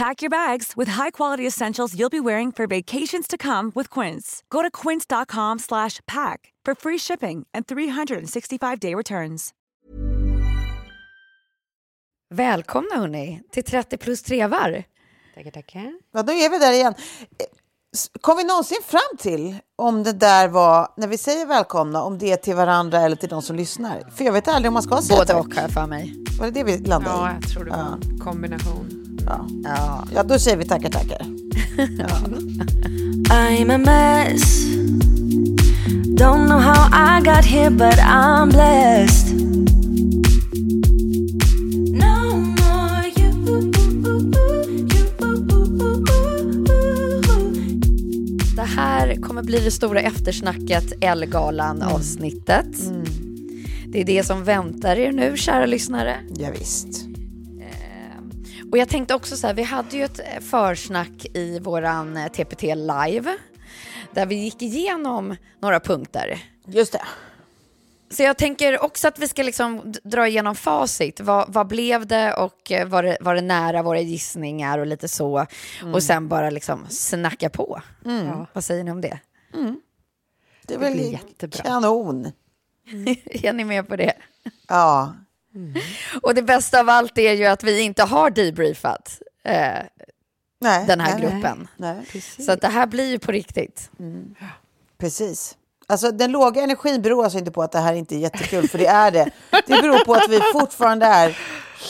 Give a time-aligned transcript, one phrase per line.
[0.00, 4.42] Pack your bags with high-quality essentials you'll be wearing for vacations to come with Quince.
[4.48, 9.50] Go to quince.com slash pack for free shipping and 365-day returns.
[12.34, 14.84] Välkomna hörni till 30 plus trevar.
[15.34, 15.92] Tackar, tackar.
[16.12, 16.94] Ja, då är vi där igen.
[18.20, 22.32] Kom vi någonsin fram till om det där var, när vi säger välkomna, om det
[22.32, 24.10] är till varandra eller till de som lyssnar?
[24.16, 25.46] För jag vet aldrig om man ska säga Både tack.
[25.46, 26.14] och har jag för mig.
[26.38, 27.34] Var det det vi landade Ja, i?
[27.34, 29.09] jag tror det var en kombination.
[29.26, 29.46] Ja.
[29.64, 30.04] Ja.
[30.14, 31.18] ja, då säger vi tackar, tackar.
[33.30, 34.64] I'm a mess.
[36.20, 39.34] Don't know how I got here, but I'm blessed.
[41.92, 43.70] No more you.
[48.56, 52.66] Det här kommer bli det stora eftersnacket Ellegalan avsnittet.
[53.86, 56.16] Det är det som väntar er nu, kära lyssnare.
[56.38, 57.09] Ja, visst.
[58.72, 62.28] Och jag tänkte också så här, vi hade ju ett eh, försnack i våran eh,
[62.28, 63.36] TPT live
[64.14, 66.42] där vi gick igenom några punkter.
[66.66, 67.02] Just det.
[68.10, 71.20] Så jag tänker också att vi ska liksom dra igenom facit.
[71.20, 75.08] Vad, vad blev det och eh, var det, var det nära våra gissningar och lite
[75.08, 75.46] så.
[75.94, 77.82] Och sen bara liksom snacka på.
[78.52, 79.18] Vad säger ni om det?
[80.62, 81.62] Det är blir jättebra.
[81.62, 82.24] kanon.
[83.24, 84.12] är ni med på det?
[84.68, 85.14] Ja,
[86.22, 89.54] Och det bästa av allt är ju att vi inte har debriefat eh,
[90.60, 90.86] nej.
[90.86, 91.68] den här nej, gruppen.
[91.76, 93.90] Nej, Så att det här blir ju på riktigt.
[94.98, 95.56] precis.
[95.86, 98.78] Alltså den låga energin beror alltså inte på att det här inte är jättekul, för
[98.78, 99.30] det är det.
[99.50, 101.38] Det beror på att vi fortfarande är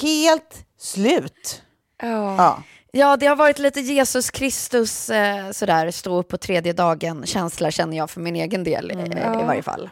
[0.03, 1.63] helt slut.
[2.03, 2.63] Ja.
[2.93, 7.71] Ja, det har varit lite Jesus Kristus eh, sådär, stå upp på tredje dagen känsla
[7.71, 9.91] känner jag för min egen del eh, i varje fall.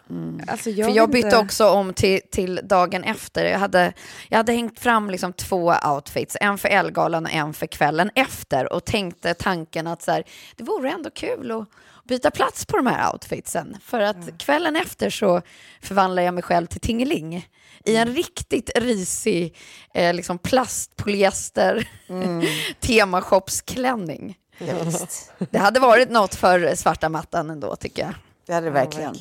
[0.48, 3.44] Alltså, för jag bytte inte- också om till, till dagen efter.
[3.44, 3.92] Jag hade,
[4.28, 8.72] jag hade hängt fram liksom två outfits, en för Elgalan och en för kvällen efter
[8.72, 10.25] och tänkte tanken att så här,
[10.56, 11.69] det vore ändå kul att
[12.09, 13.77] byta plats på de här outfitsen.
[13.85, 15.43] För att kvällen efter så
[15.81, 17.49] förvandlar jag mig själv till Tingeling
[17.85, 19.57] i en riktigt risig
[19.95, 21.89] eh, liksom plastpolyester
[22.81, 24.39] temashopsklänning.
[24.59, 25.33] Ja, visst.
[25.51, 28.15] Det hade varit något för svarta mattan ändå tycker jag.
[28.47, 29.17] Det hade det verkligen.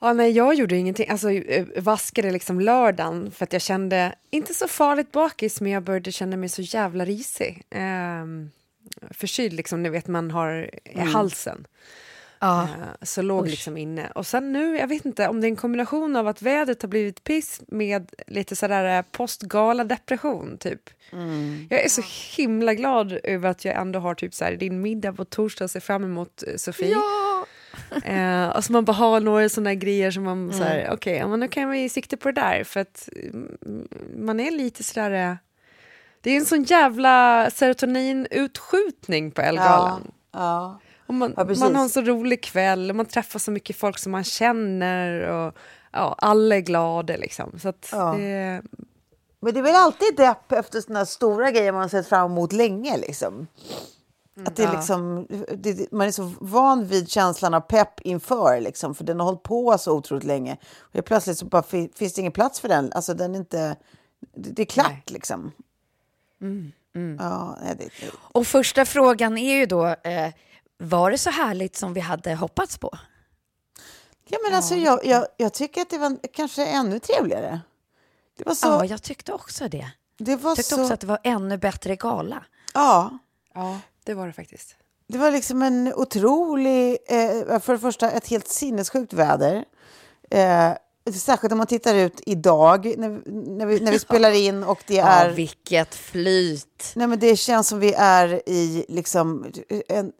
[0.00, 1.08] Ja, nej, jag gjorde ingenting.
[1.08, 5.82] Alltså, eh, vaskade liksom lördagen för att jag kände, inte så farligt bakis, men jag
[5.82, 7.62] började känna mig så jävla risig.
[7.70, 8.50] Ehm,
[9.10, 11.66] förkyld, liksom, ni vet, man har i halsen.
[12.42, 12.62] Ja.
[12.62, 12.68] Eh,
[13.02, 14.10] så låg liksom inne.
[14.14, 16.88] Och sen nu, jag vet inte om det är en kombination av att vädret har
[16.88, 20.90] blivit piss med lite sådär eh, postgala depression typ.
[21.70, 22.02] Jag är så
[22.36, 25.70] himla glad över att jag ändå har typ så här, din middag på torsdag och
[25.70, 26.96] ser fram emot eh, Sofie.
[28.04, 31.28] Eh, och så man bara har några sådana grejer som man så här, okej, ja,
[31.28, 35.38] men nu kan vi sikta på det där för att mm, man är lite sådär,
[36.22, 40.10] det är en sån jävla serotoninutskjutning på Ja, Elgalan.
[40.32, 40.78] ja.
[41.06, 43.98] Och man, Ja, man har en så rolig kväll och man träffar så mycket folk
[43.98, 45.54] som man känner och
[45.92, 47.58] ja, alla är glada liksom.
[47.62, 48.14] Så att Ja.
[48.18, 48.62] det,
[49.40, 52.96] Men det är väl alltid depp efter såna stora grejer man sett fram emot länge.
[52.96, 53.46] Liksom.
[54.46, 55.26] Att det är liksom,
[55.56, 59.42] det, man är så van vid känslan av pepp inför, liksom, för den har hållit
[59.42, 60.56] på så otroligt länge.
[60.98, 62.92] Och plötsligt så bara fi, finns det ingen plats för den.
[62.92, 63.76] Alltså, den är inte,
[64.34, 65.52] det, det är klart liksom.
[67.18, 70.32] Ja, nej, det, det, Och första frågan är ju då, eh,
[70.78, 72.98] var det så härligt som vi hade hoppats på?
[74.28, 77.60] Ja, men alltså, jag, jag, jag tycker att det var kanske ännu trevligare.
[78.38, 78.66] Det var så...
[78.68, 79.90] Ja, jag tyckte också det.
[80.18, 80.82] det var Jag tyckte så...
[80.82, 82.44] också att det var ännu bättre gala.
[82.74, 83.18] Ja.
[83.54, 84.76] Ja, det var det faktiskt.
[85.08, 86.98] Det var liksom en otrolig...
[87.08, 89.64] Eh, för det första, ett helt sinnessjukt väder.
[90.30, 90.72] Eh,
[91.10, 93.08] särskilt om man tittar ut idag när,
[93.56, 95.30] när, vi, när vi spelar in och det Ja, är...
[95.30, 96.92] vilket flyt.
[96.94, 99.46] Nej, men det känns som vi är i liksom
[99.88, 100.12] en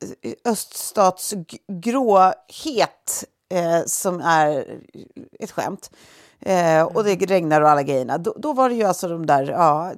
[0.45, 3.25] öststats g- gråhet
[3.55, 4.79] eh, som är
[5.41, 5.91] ett skämt.
[6.41, 8.19] Eh, och det regnar och alla grejerna.
[8.19, 9.93] Då, då var det ju alltså de där, ja,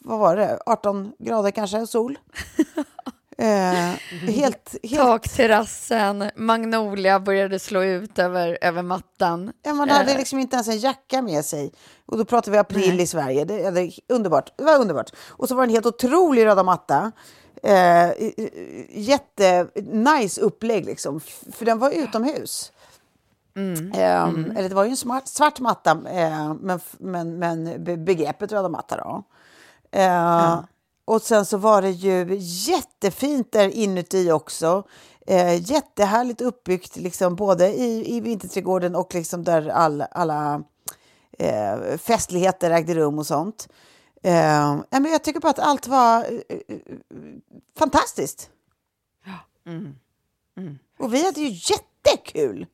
[0.00, 2.18] vad var det, 18 grader kanske, sol.
[3.38, 3.46] Eh,
[4.30, 9.52] helt, helt, Takterrassen, Magnolia började slå ut över, över mattan.
[9.62, 11.72] ja, man hade liksom inte ens en jacka med sig.
[12.06, 13.44] Och då pratar vi april i Sverige.
[13.44, 14.52] Det, ja, det, underbart.
[14.58, 15.10] det var underbart.
[15.28, 17.12] Och så var det en helt otrolig röda matta.
[17.62, 18.10] Eh,
[18.90, 21.20] jätte nice upplägg liksom.
[21.52, 22.72] För den var utomhus.
[23.94, 28.52] Eh, Eller det var ju en smart, svart matta, eh, men, men, men be- begreppet
[28.52, 29.22] röda matta då.
[29.98, 30.60] Eh,
[31.06, 34.82] Och sen så var det ju jättefint där inuti också.
[35.26, 40.62] Eh, jättehärligt uppbyggt, liksom, både i, i vinterträdgården och liksom där all, alla
[41.38, 43.68] eh, festligheter ägde rum och sånt.
[44.22, 46.78] Eh, men jag tycker bara att allt var eh, eh,
[47.78, 48.50] fantastiskt.
[50.98, 52.66] Och vi hade ju jättekul!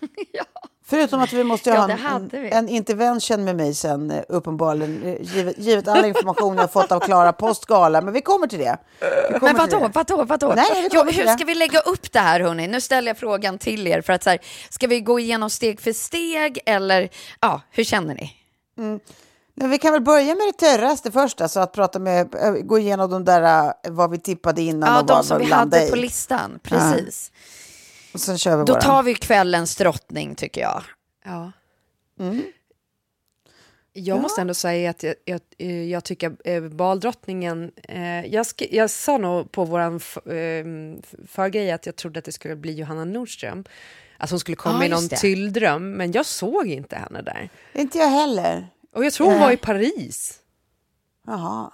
[0.92, 2.50] Förutom att vi måste Ja, ha en, vi.
[2.50, 7.00] en intervention med mig sen, eh, uppenbarligen, eh, givet, givet all information jag fått av
[7.00, 8.00] Klara postgala.
[8.00, 8.76] Men vi kommer till det.
[9.38, 10.52] Kommer Men vadå, vadå, vadå?
[10.56, 11.32] Nej, ja, till hur det.
[11.32, 12.66] ska vi lägga upp det här hörni?
[12.68, 14.38] Nu ställer jag frågan till er för att så här,
[14.70, 17.08] ska vi gå igenom steg för steg eller
[17.40, 18.32] ja, hur känner ni?
[19.54, 22.78] Men vi kan väl börja med det törraste först, alltså att prata med, eh, gå
[22.78, 25.90] igenom de där vad vi tippade innan Ja, och de vad som vi landade hade
[25.90, 26.00] på i.
[26.00, 27.32] listan, precis.
[28.14, 28.80] Och sen kör vi Då våra.
[28.82, 30.82] tar vi kvällens drottning tycker jag.
[31.24, 31.52] Ja.
[33.92, 37.72] Jag måste ändå säga att jag, jag, eh, jag tycker eh, baldrottningen...
[37.88, 40.64] Eh, jag, sk- jag sa nog på vår eh,
[41.26, 43.64] förgrej att jag trodde att det skulle bli Johanna Nordström.
[44.18, 45.16] Att hon skulle komma Ja, i någon det.
[45.16, 47.48] tylldröm, men jag såg inte henne där.
[47.74, 48.66] Inte jag heller.
[48.92, 50.38] Och jag tror hon var i Paris.
[51.26, 51.70] Jaha.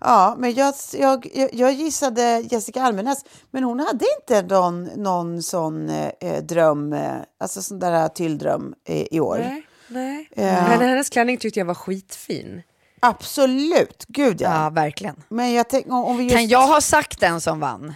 [0.00, 5.88] Ja, men jag, jag, jag- gissade Jessica Almenäs, men hon hade inte någon, någon sån
[5.90, 9.38] eh, eh, dröm, eh, alltså sån där tylldröm eh, i år.
[9.38, 10.28] Nej, nej.
[10.36, 10.42] Ja.
[10.68, 12.62] Men hennes klänning tyckte jag var skitfin.
[13.00, 14.62] Absolut, gud ja.
[14.64, 15.22] Ja, verkligen.
[15.28, 16.36] Men jag tänker om om vi just...
[16.36, 17.94] Kan jag ha sagt den som vann?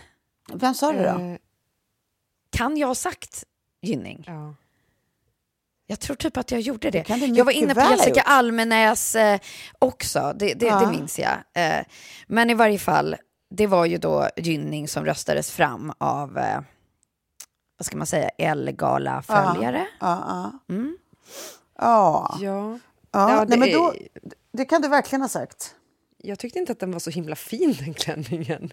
[0.54, 1.18] Vem sa det då?
[1.20, 1.36] Eh,
[2.50, 3.44] Kan jag ha sagt
[3.82, 4.24] Gynning?
[4.26, 4.54] ja.
[5.90, 7.02] Jag tror typ att jag gjorde det.
[7.08, 8.22] du jag var inne på Jessica.
[8.22, 9.40] Almenäs eh,
[9.78, 10.80] också, det, det, Ja.
[10.80, 11.32] det minns jag.
[11.54, 11.84] Eh,
[12.26, 13.16] men i varje fall,
[13.50, 16.60] det var ju då Gynning som röstades fram av, eh,
[17.78, 19.86] vad ska man säga, Elgala-följare.
[20.00, 20.24] Ja,
[20.68, 20.74] ja.
[20.74, 20.96] Mm.
[21.78, 22.40] Ja, ja.
[22.40, 22.78] ja.
[23.12, 23.94] Ja, Nej, det men är- då,
[24.52, 25.74] det kan du verkligen ha sagt.
[26.22, 28.72] Jag tyckte inte att den var så himla fin den klänningen.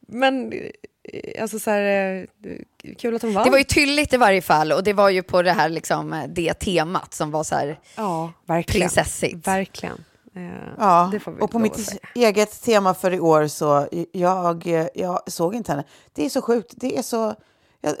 [0.00, 2.58] Men eh, alltså så här, eh,
[2.98, 3.44] kul att hon vann.
[3.44, 6.12] Det var ju tydligt i varje fall och det var ju på det här liksom,
[6.12, 8.80] eh, det temat som var så här ja, verkligen.
[8.80, 9.46] prinsessigt.
[9.46, 10.04] Verkligen.
[10.78, 15.20] Ja, det får vi och på mitt eget tema för i år så jag, jag
[15.26, 15.84] såg inte henne.
[16.12, 16.74] Det är så sjukt.
[16.76, 17.34] Det är så...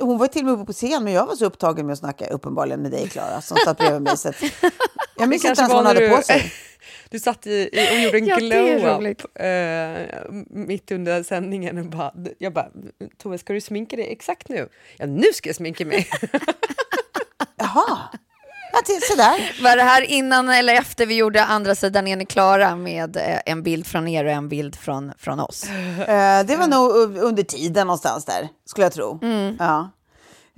[0.00, 1.98] Hon var till och med uppe på scen, men jag var så upptagen med att
[1.98, 4.16] snacka uppenbarligen med dig, Klara, som satt bredvid mig.
[4.16, 4.32] Så
[5.16, 6.52] jag minns inte ens vad hon hade på sig.
[7.10, 11.78] Du satt i, i, och gjorde en Ja, glow-up eh, mitt under sändningen.
[11.78, 12.68] Och bara, jag bara,
[13.18, 14.68] Tove, ska du sminka dig exakt nu?
[14.96, 16.08] Ja, nu ska jag sminka mig.
[17.56, 17.98] Jaha,
[18.88, 19.62] ja, sådär.
[19.62, 23.38] Var det här innan eller efter vi gjorde andra sidan är ni klara med eh,
[23.46, 25.64] en bild från er och en bild från, från oss?
[26.08, 29.18] Eh, det var nog under tiden någonstans där, skulle jag tro.
[29.58, 29.90] Ja.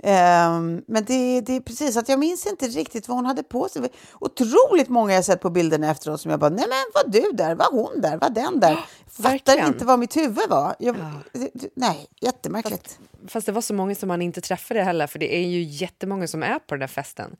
[0.03, 3.69] Ehm, men det, det är precis att jag minns inte riktigt vad hon hade på
[3.69, 3.81] sig.
[4.19, 7.55] Otroligt många jag sett på bilderna efteråt som jag bara, nej men var du där,
[7.55, 8.75] var hon där, var den där?
[9.11, 9.67] Fattar verkligen.
[9.67, 10.75] inte vad mitt huvud var.
[10.79, 10.95] Jag,
[11.33, 12.99] det- nej, jättemärkligt.
[13.27, 16.27] Fast det var så många som man inte träffade heller, för det är ju jättemånga
[16.27, 17.35] som är på den där festen.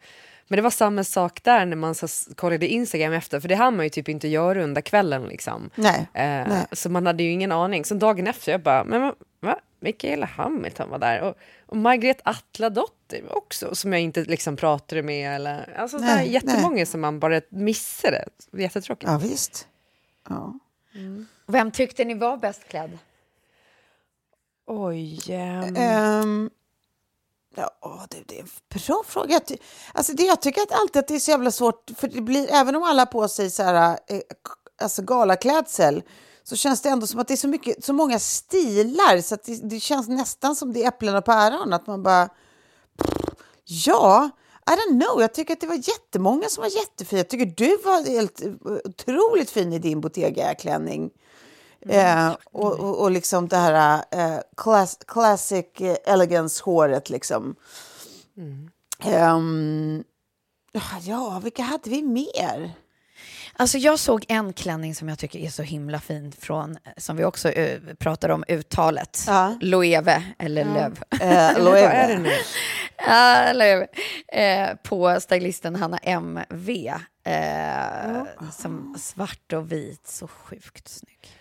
[0.51, 3.75] Men det var samma sak där när man så kollade Instagram efter, för det hann
[3.75, 5.24] man ju typ inte göra under kvällen.
[5.24, 5.70] Liksom.
[5.75, 6.65] Nej, Eh, nej.
[6.72, 7.86] Så man hade ju ingen aning.
[7.86, 9.60] Så dagen efter, jag bara, men va?
[9.79, 11.22] Mikaela Hamilton var där.
[11.22, 15.36] Och, och Margret Atladotter också, som jag inte liksom pratade med.
[15.36, 18.25] Eller, alltså Nej, nej, jättemånga som man bara missade.
[18.51, 19.12] Det Jättetråkigt.
[19.12, 19.68] Ja, visst.
[20.29, 20.60] Ja.
[21.48, 22.98] Vem tyckte ni var bäst klädd?
[24.65, 25.20] Oj.
[25.75, 26.50] Ehm,
[27.60, 29.42] ja, åh, det, det är en bra fråga.
[29.48, 29.58] Jag,
[29.94, 32.51] alltså det, jag tycker att alltid att det är så jävla svårt, för det blir,
[32.51, 34.22] även om alla har på sig så här, eh,
[34.82, 36.04] alltså galaklädsel,
[36.44, 39.44] så känns det ändå som att det är så, mycket, så många stilar, så att
[39.44, 42.30] det, det känns nästan som det är äpplen och päron, att man bara...
[43.66, 44.30] Ja,
[44.70, 45.22] I don't know.
[45.22, 47.20] Jag tycker att det var jättemånga som var jättefina.
[47.20, 48.51] Jag tycker du var helt eh,
[48.86, 51.10] otroligt fin i din Bottega-klänning.
[51.90, 57.56] Eh, och, och, och liksom det här eh, class, classic eh, elegance-håret liksom.
[59.04, 60.04] Ehm,
[61.02, 62.74] ja, vilka hade vi mer?
[63.54, 67.26] Alltså jag såg en klänning som jag tycker är så himla fin från, som vi
[67.26, 69.24] också uh, pratar om, uttalet.
[69.28, 69.58] Ja.
[69.62, 71.04] Loewe, eller Löv.
[71.22, 71.88] Eh, Vad Loewe.
[71.88, 72.32] är det nu?
[72.98, 73.86] Ja, Löv.
[74.28, 76.94] Eh, på stylisten Hanna M.V.
[77.24, 81.38] Eh, som svart och vit, så sjukt snygg.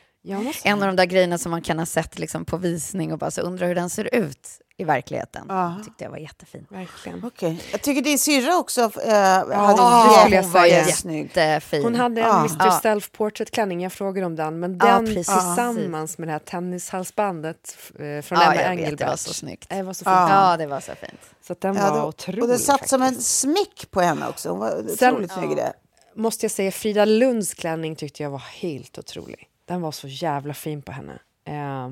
[0.65, 3.31] En av de där grejerna som man kan ha sett liksom på visning och bara
[3.31, 5.45] så undrar hur den ser ut i verkligheten.
[5.49, 5.75] Ja.
[5.85, 6.67] Tyckte jag var jättefin.
[6.71, 7.25] Verkligen.
[7.25, 7.63] Okej.
[7.73, 9.13] Jag tycker din syrra också eh,
[9.57, 10.67] hade jätte- säga.
[10.67, 11.25] jättesnygg.
[11.37, 11.83] Jättefin.
[11.83, 12.39] Hon hade en Ja.
[12.41, 12.81] Mr Ja.
[12.83, 14.61] Self Portrait klänning, jag frågade om den.
[14.61, 15.27] Men Ja, den precis.
[15.27, 18.99] tillsammans med det här tennishalsbandet eh, från Ja, Emma jag vet, Engelbert.
[18.99, 19.69] det var så snyggt.
[19.69, 20.07] Det var så fint.
[20.07, 21.21] Ja, det var så fint.
[21.47, 22.43] Så att den Ja, var det- otrolig.
[22.43, 23.39] och det satt som en faktiskt.
[23.39, 24.49] smick på henne också.
[24.51, 25.73] Hon var Sen- otroligt snygg i det.
[26.17, 29.48] Måste jag säga, Frida Lunds klänning tyckte jag var helt otrolig.
[29.69, 31.19] Den var så jävla fin på henne.
[31.45, 31.91] Eh,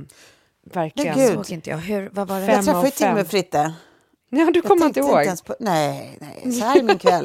[0.63, 1.19] verkligen.
[1.19, 1.47] Men gud.
[1.47, 1.79] Såg inte jag.
[1.79, 2.47] Hur, vad var det?
[2.47, 3.25] Fem Jag träffade av ju fem.
[3.27, 3.75] Fritte.
[4.31, 5.23] Ja, du kommer inte ihåg?
[5.23, 7.25] ens på, nej, nej, så här är min kväll.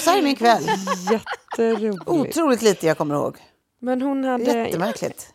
[0.00, 0.64] Så här är min kväll.
[1.10, 2.08] Jätteroligt.
[2.08, 3.38] Otroligt lite jag kommer ihåg.
[3.80, 4.44] Men hon hade...
[4.44, 5.33] Jättemärkligt.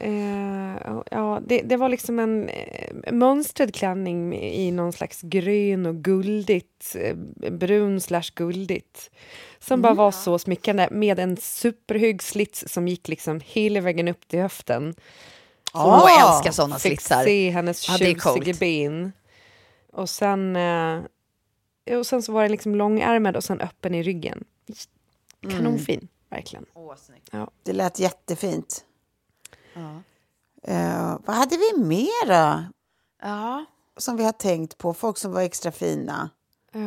[0.00, 5.96] Eh, ja, det, det var liksom en eh, mönstrad klänning i någon slags grön och
[5.96, 7.16] guldigt, eh,
[7.50, 9.10] brun slash guldigt.
[9.58, 14.28] Som bara var så smickrande med en superhög slits som gick liksom hela vägen upp
[14.28, 14.94] till höften.
[15.74, 17.24] Åh, Ah, jag älskar sådana Fick slitsar.
[17.24, 19.12] se hennes Ja, är tjusiga ben.
[19.92, 20.98] Och sen, eh,
[21.98, 24.44] och sen så var det liksom långärmad och sen öppen i ryggen.
[25.50, 26.66] Kanonfin, verkligen.
[27.62, 28.84] Det lät jättefint.
[30.62, 32.64] Eh, vad hade vi mera
[33.22, 33.64] Ja.
[33.96, 34.94] som vi har tänkt på?
[34.94, 36.30] Folk som var extra fina.
[36.72, 36.80] Ja.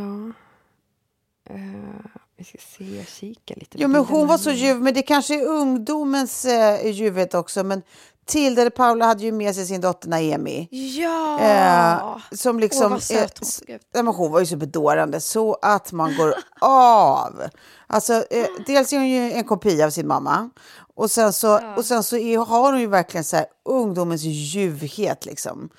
[1.50, 2.06] Eh,
[2.38, 3.78] vi ska se, jag kikar lite.
[3.82, 7.64] Jo, men hon var så ljuv, men det kanske är ungdomens eh, ljuvhet också.
[7.64, 7.82] Men
[8.26, 10.68] Tilde de Paula hade ju med sig sin dotter Naemi.
[10.72, 11.40] Ja!
[11.40, 13.82] Eh, som liksom, Åh, vad söt eh, hon såg ut.
[13.94, 17.44] ja, men hon var ju så bedårande så att man går av.
[17.88, 20.50] Alltså, eh, dels är hon ju en kopia av sin mamma
[20.96, 25.26] och sen så, och sen så är, har hon ju verkligen så här, ungdomens ljuvhet.
[25.26, 25.70] Liksom.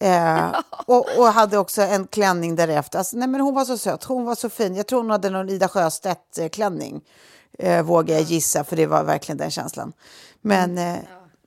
[0.00, 2.98] Eh, och, och hade också en klänning därefter.
[2.98, 4.74] Alltså, nej, men hon var så söt, hon var så fin.
[4.74, 7.00] Jag tror hon hade någon Ida Sjöstedt-klänning,
[7.58, 9.92] eh, vågar jag gissa, för det var verkligen den känslan.
[10.40, 10.96] Men eh,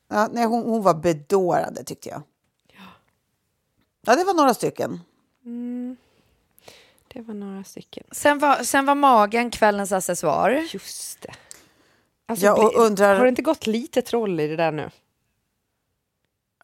[0.07, 2.21] ja, nej, hon, hon var bedårande tyckte jag.
[4.05, 4.99] Ja, det var några stycken.
[7.13, 8.03] Det var några stycken.
[8.11, 10.67] Sen var, sen var magen kvällens accessoar.
[10.73, 11.33] Just det.
[12.31, 14.89] Alltså, Ja, och bli- undrar- Har det inte gått lite troll i det där nu?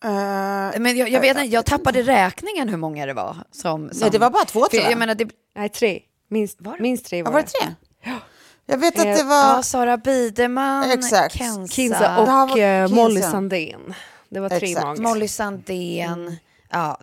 [0.04, 3.38] Eh, Men jag, jag, vet inte, jag tappade räkningen hur många det var.
[3.52, 4.92] Som, som Nej, det var bara två, tror jag.
[4.92, 6.00] jag menar, det, Nej, tre.
[6.30, 6.82] Minst, Var det?
[6.84, 7.74] minst tre ja, var, var det tre?
[8.66, 9.56] Jag vet att Eh, det var...
[9.56, 11.36] ja, Sara Biderman, Exakt.
[11.38, 12.96] Kenza, Kinsa och var eh, Kinsa.
[12.96, 13.94] Molly Sandén.
[14.30, 15.00] Det var tre Exakt.
[15.00, 16.36] Molly Sandén.
[16.70, 16.98] Ja,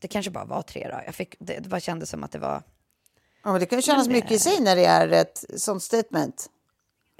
[0.00, 1.00] det kanske bara var tre då.
[1.06, 2.62] Jag fick, det, det bara kändes som att det var...
[3.44, 6.49] Ja, men det kan ju kännas mycket i sig när det är ett sånt statement.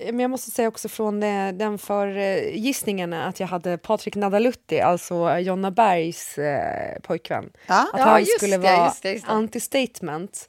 [0.04, 4.16] Men jag måste säga också från eh, den för eh, gissningen att jag hade Patrik
[4.16, 7.50] Nadalutti, alltså Jonna Bergs eh, pojkvän.
[7.66, 7.74] Ja.
[7.92, 9.32] Att Ja, han skulle det, vara just det, just det.
[9.32, 10.48] anti-statement.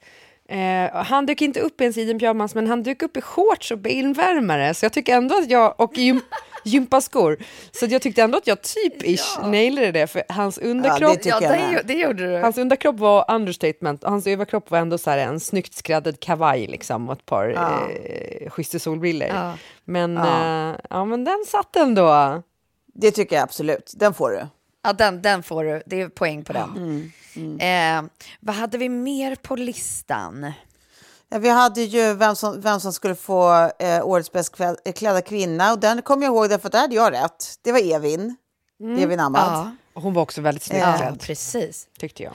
[0.50, 3.77] Eh, han dök inte upp i en sidenpyjamas men han dök upp i shorts och
[3.77, 6.22] benvärmare så jag tycker ändå att jag, och gym,
[6.63, 7.38] gympaskor,
[7.72, 11.41] så jag tyckte ändå att jag typ ish nailade det för hans underkropp, tycker jag
[11.41, 11.74] med.
[11.86, 12.38] det, det gjorde du.
[12.41, 16.68] hans underkropp var understatement och hans överkropp var ändå så här en snyggt skräddad kavaj
[16.68, 17.89] liksom och ett par Ja.
[17.89, 19.27] eh, schyssta solbrillor.
[19.30, 19.53] Ja.
[19.86, 20.70] Men, Ja.
[20.72, 22.41] eh, ja, men den satt ändå.
[22.94, 23.94] Det tycker jag absolut.
[23.96, 24.48] Den får du.
[24.84, 25.82] Ja, den, den får du.
[25.86, 27.12] Det är poäng på den.
[27.60, 28.03] Eh,
[28.39, 30.51] vad hade vi mer på listan?
[31.34, 35.22] Ja, vi hade ju vem som, vem som skulle få eh, årets bäst eh, klädda
[35.22, 37.60] kvinna och den kommer jag ihåg därför att där hade jag rätt.
[37.62, 38.36] Det var Evin.
[38.98, 39.42] Evin Ahmad.
[39.42, 39.54] Ja.
[39.54, 41.88] Ja, Och Hon var också väldigt snyggt ja klädd, precis.
[42.00, 42.34] tyckte jag.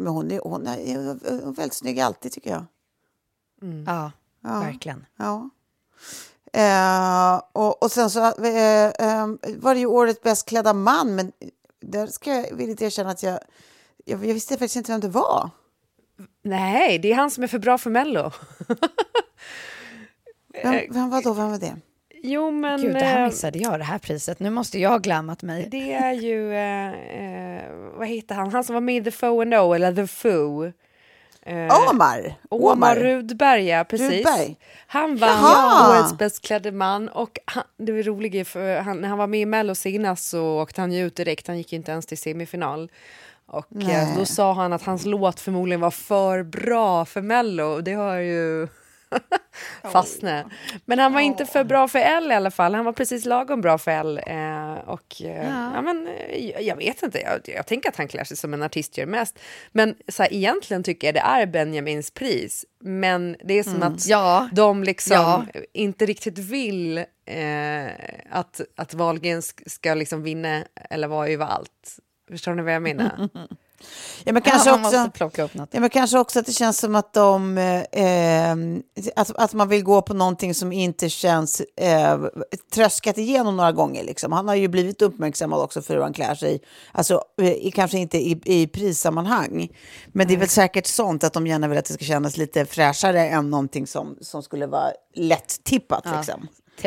[0.00, 2.64] men hon är, hon är, hon är väldigt snygg alltid tycker jag.
[3.86, 5.06] Ja, verkligen.
[5.16, 5.50] Ja.
[6.52, 11.32] Eh, och, och sen så eh, eh, var det ju årets bäst klädda man, men
[11.80, 13.38] där ska jag villigt erkänna att jag,
[14.04, 15.50] jag, jag visste faktiskt inte vem det var.
[16.42, 18.30] Nej, det är han som är för bra för Mello.
[20.62, 21.76] Vem, vem var då, vem var det?
[22.22, 24.40] Jo, men Gud, det här eh, missade jag, det här priset.
[24.40, 25.68] Nu måste jag ha glammat mig.
[25.70, 29.42] det är ju, eh, eh, vad heter han, han som var med i The Foe
[29.42, 30.72] and O, eller The Foo.
[31.46, 32.34] Eh, Omar!
[32.48, 34.10] Omar Rudberg, ja, precis.
[34.10, 34.56] Rudberg.
[34.86, 35.90] Han vann Jaha.
[35.90, 39.40] årets bäst klädde man och han, det var roligt för han, när han var med
[39.40, 42.90] i Mello senast så åkte han ju ut direkt, han gick inte ens till semifinal.
[43.46, 44.14] Och eh, Nej.
[44.16, 47.80] då sa han att hans låt förmodligen var för bra för Mello.
[47.80, 48.68] Det har ju
[49.92, 50.46] fastnat.
[50.84, 52.74] Men han var inte för bra för L i alla fall.
[52.74, 54.20] Han var precis lagom bra för L.
[54.26, 55.82] Eh, och eh, ja.
[55.82, 58.98] men, eh, jag vet inte, jag, jag tänker att han klär sig som en artist
[58.98, 59.38] gör mest.
[59.72, 62.64] Men så här, egentligen tycker jag det är Benjamins pris.
[62.80, 64.48] Men det är som att Ja.
[64.52, 65.44] de liksom Ja.
[65.72, 67.86] inte riktigt vill eh,
[68.30, 71.98] att, att Wahlgren sk- ska liksom vinna eller vara överallt.
[72.30, 73.28] Förstår ni vad jag menar?
[74.24, 74.96] Ja, men kanske Ja, också...
[75.74, 77.58] Ja, men kanske också att det känns som att de...
[77.58, 78.52] Eh,
[79.16, 82.20] att, att man vill gå på någonting som inte känns eh,
[82.74, 84.04] tröskat igenom några gånger.
[84.04, 84.32] Liksom.
[84.32, 86.60] Han har ju blivit uppmärksammad också för hur han klär sig.
[86.92, 89.68] Alltså, eh, i- kanske inte i, i prissammanhang.
[90.06, 92.66] Men det är väl säkert sånt att de gärna vill att det ska kännas lite
[92.66, 96.04] fräschare än någonting som, som skulle vara lätt tippat.
[96.16, 96.46] Liksom.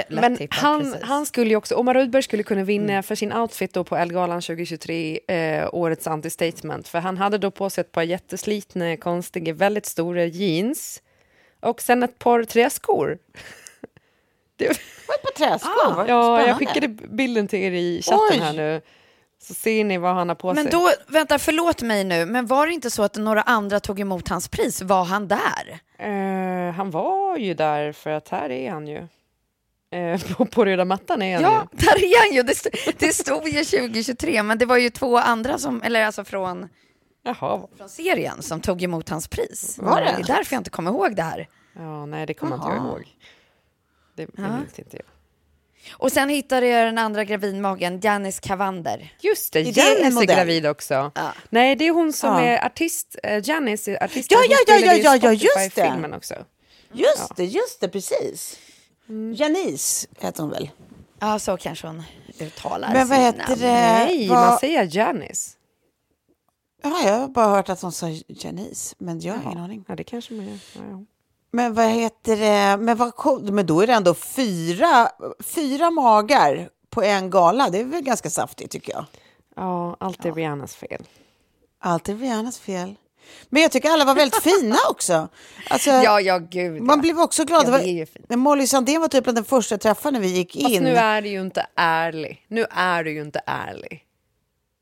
[0.09, 1.01] Men han, precis.
[1.01, 4.41] han skulle ju också, Omar Rudberg skulle kunna vinna för sin outfit då på Ellegalan
[4.41, 6.87] 2023, eh, årets understatement.
[6.87, 11.01] För han hade då på sig ett par jätteslitna, konstiga, väldigt stora jeans
[11.59, 13.17] och sen ett par träskor.
[14.55, 14.67] Det,
[15.07, 16.47] På träskor, vad ja, spännande.
[16.47, 18.37] jag skickade bilden till er i chatten Oj.
[18.39, 18.81] här nu.
[19.41, 20.71] Så ser ni vad han har på Men sig.
[20.71, 24.27] då, vänta, förlåt mig nu, men var det inte så att några andra tog emot
[24.29, 24.81] hans pris?
[24.81, 25.79] Var han där?
[25.97, 29.07] Eh, han var ju där för att här är han ju.
[29.91, 31.77] Eh, på, på röda mattan är han Ja, ju.
[31.85, 32.43] där är han ju.
[32.43, 36.23] Det, st- det stod ju 2023, men det var ju två andra som, eller alltså
[36.23, 36.67] från,
[37.23, 39.77] Jaha, från serien som tog emot hans pris.
[39.81, 40.05] Var det?
[40.17, 41.47] Det är därför jag inte kommer ihåg det här.
[41.75, 43.07] ja, nej det kommer inte jag ihåg.
[44.15, 44.57] Det, det Ja.
[44.57, 45.05] minns inte jag.
[45.93, 49.13] Och sen hittade jag den andra gravidmagen, Janice Cavander.
[49.19, 51.11] Just det, Är det är gravid också.
[51.15, 51.33] Ja.
[51.49, 52.41] Nej, det är hon som Ja.
[52.41, 53.15] är artist.
[53.27, 54.31] Uh, Janice är artist.
[54.31, 55.69] Ja, ja, ja, ja, i ja, just det.
[55.69, 56.35] Spotify-filmen också.
[56.93, 58.59] Just det, just det, precis.
[59.09, 59.33] Mm.
[59.33, 60.69] Janice heter hon väl?
[61.19, 62.03] Ja, så kanske hon
[62.39, 63.59] uttalar Men vad heter namn.
[63.61, 63.67] det?
[63.71, 65.57] Nej, vad- man säger Janice.
[66.83, 69.85] Ja, jag har bara hört att hon sa Janice, men jag har ingen aning.
[69.87, 70.59] Ja, det kanske man gör.
[70.75, 71.03] Ja, ja.
[71.51, 72.83] Men vad heter det?
[72.83, 75.09] Men, vad men då är det ändå fyra,
[75.39, 77.69] fyra magar på en gala.
[77.69, 79.05] Det är väl ganska saftigt tycker jag.
[79.55, 81.03] ja allt är Rihannas fel.
[81.79, 82.95] Allt är Rihannas fel.
[83.49, 85.27] Men jag tycker alla var väldigt fina också.
[85.69, 86.81] Alltså, Ja, ja, gud.
[86.81, 87.01] man ja.
[87.01, 87.67] blev också glad.
[87.67, 90.75] Ja, Det var- Molly Sandén var typ den första jag träffade när vi gick Fast
[90.75, 90.83] in.
[90.83, 92.45] nu är du ju inte ärlig.
[92.47, 94.03] Nu är du ju inte ärlig.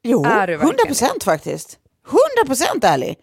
[0.04, 1.80] Jo, Är du verkligen 100 procent faktiskt.
[2.08, 3.18] 100 procent ärlig.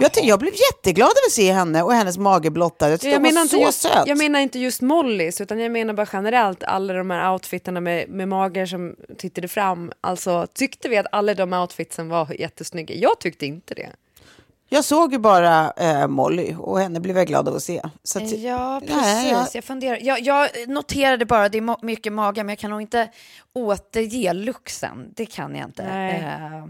[0.00, 2.90] Jag, ty- jag blev jätteglad över att se henne och hennes mage blottad.
[2.90, 4.06] Jag tyckte Jag hon menar, var inte så just, söt.
[4.06, 8.08] jag menar inte just Mollys, utan jag menar bara generellt alla de här outfitterna med,
[8.08, 9.92] med magar som tittade fram.
[10.00, 12.94] Alltså, tyckte vi att alla de outfitsen var jättesnygga?
[12.94, 13.90] Jag tyckte inte det.
[14.72, 17.82] Jag såg ju bara eh, Molly och henne blev jag glad av att se.
[18.02, 18.96] Så att, Ja, precis.
[19.02, 19.98] Nej, jag- Jag, funderar.
[20.02, 23.08] Jag, jag noterade bara, det är mo- mycket magar, men jag kan nog inte
[23.52, 25.12] återge luxen.
[25.16, 25.84] Det kan jag inte.
[25.86, 26.24] Nej.
[26.24, 26.64] Eh,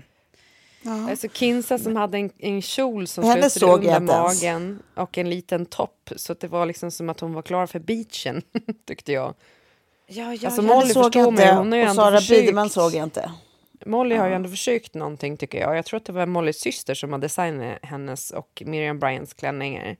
[1.10, 4.42] Alltså Kinsa som hade en, en kjol som Henne slutade såg jag under ens.
[4.42, 6.10] magen och en liten topp.
[6.16, 8.42] Så att det var liksom som att hon var klar för beachen,
[8.86, 9.34] tyckte jag.
[10.06, 10.74] ja, ja, Alltså, ja.
[10.74, 12.40] Molly förstår mig, inte hon har ju och ändå Sara försökt.
[12.40, 13.30] Biderman såg jag inte.
[13.86, 15.76] Molly har ju ändå försökt någonting tycker jag.
[15.76, 19.96] Jag tror att det var Mollys syster som har designat hennes och Miriam Bryants klänningar.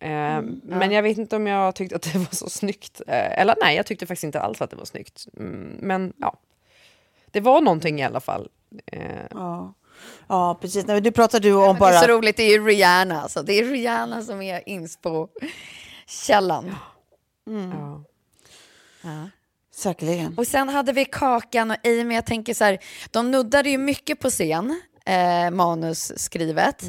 [0.00, 3.00] Eh, Mm, Men jag vet inte om jag tyckte att det var så snyggt.
[3.06, 5.26] Eh, eller nej, jag tyckte faktiskt inte alls att det var snyggt.
[5.36, 6.38] Mm, men ja,
[7.26, 8.48] det var någonting i alla fall.
[8.86, 9.74] Eh, Ja,
[10.28, 10.86] ja precis.
[10.86, 11.92] Nu pratar du om Det är bara...
[12.00, 13.22] så roligt, det är Rihanna.
[13.22, 13.42] Alltså.
[13.42, 16.74] Det är Rihanna som är inspo-källan.
[19.02, 19.30] ja.
[19.78, 20.34] Säkerligen.
[20.36, 22.14] Och sen hade vi Kakan och Amy.
[22.14, 22.78] Jag tänker så här,
[23.10, 26.82] de nuddade ju mycket på scen, eh, manusskrivet.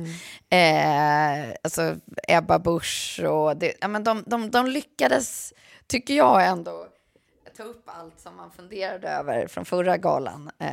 [0.50, 1.96] Eh, alltså
[2.28, 5.54] Ebba Busch och det, ja, men de, de, de lyckades,
[5.88, 6.88] tycker jag ändå,
[7.60, 10.50] ta upp allt som man funderade över från förra galan.
[10.60, 10.70] Eh,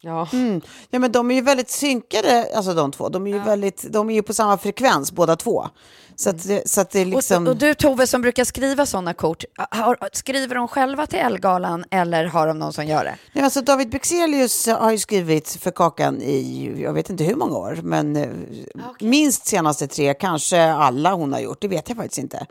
[0.00, 0.28] Ja.
[0.32, 0.60] Mm.
[0.90, 3.08] Ja, men de är ju väldigt synkade, alltså de två.
[3.08, 5.68] De är ju, väldigt, de är ju på samma frekvens båda två.
[6.16, 7.46] Så att, det- så att det är och, liksom...
[7.46, 11.84] så, och du Tove som brukar skriva sådana kort, har, skriver de själva till Elgalan
[11.90, 13.16] eller har de någon som gör det?
[13.32, 17.56] Nej, alltså David Bexelius har ju skrivit för Kakan i, jag vet inte hur många
[17.58, 18.28] år, men eh,
[19.00, 22.46] minst senaste tre, kanske alla hon har gjort, det vet jag faktiskt inte.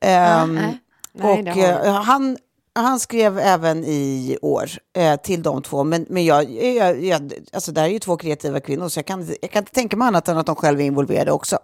[0.00, 0.78] Ehm, nej.
[1.16, 2.36] Nej, och det har eh, han,
[2.82, 7.72] han skrev även i år eh, till de två, men, men jag, jag, jag, alltså
[7.72, 10.08] det här är ju två kreativa kvinnor, så jag kan, jag kan inte tänka mig
[10.08, 11.58] annat än att de själva är involverade också.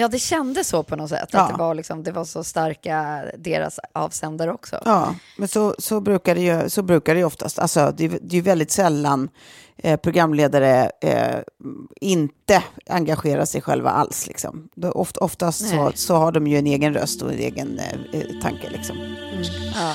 [0.00, 1.28] Ja, det kändes så på något sätt.
[1.32, 1.40] Ja.
[1.40, 4.82] Att det var, liksom, det var så starka deras avsändare också.
[4.84, 7.58] Ja, men så, så, brukar det ju, så brukar det ju oftast.
[7.58, 9.28] Alltså, det, är- det är ju väldigt sällan
[9.76, 11.38] eh, programledare eh,
[12.00, 14.26] inte engagerar sig själva alls.
[14.26, 14.68] Liksom.
[14.74, 15.92] Då, oft, oftast så, Nej.
[15.94, 18.70] så har de ju en egen röst och en egen eh, eh, tanke.
[18.70, 18.96] Liksom.
[19.74, 19.94] Ja.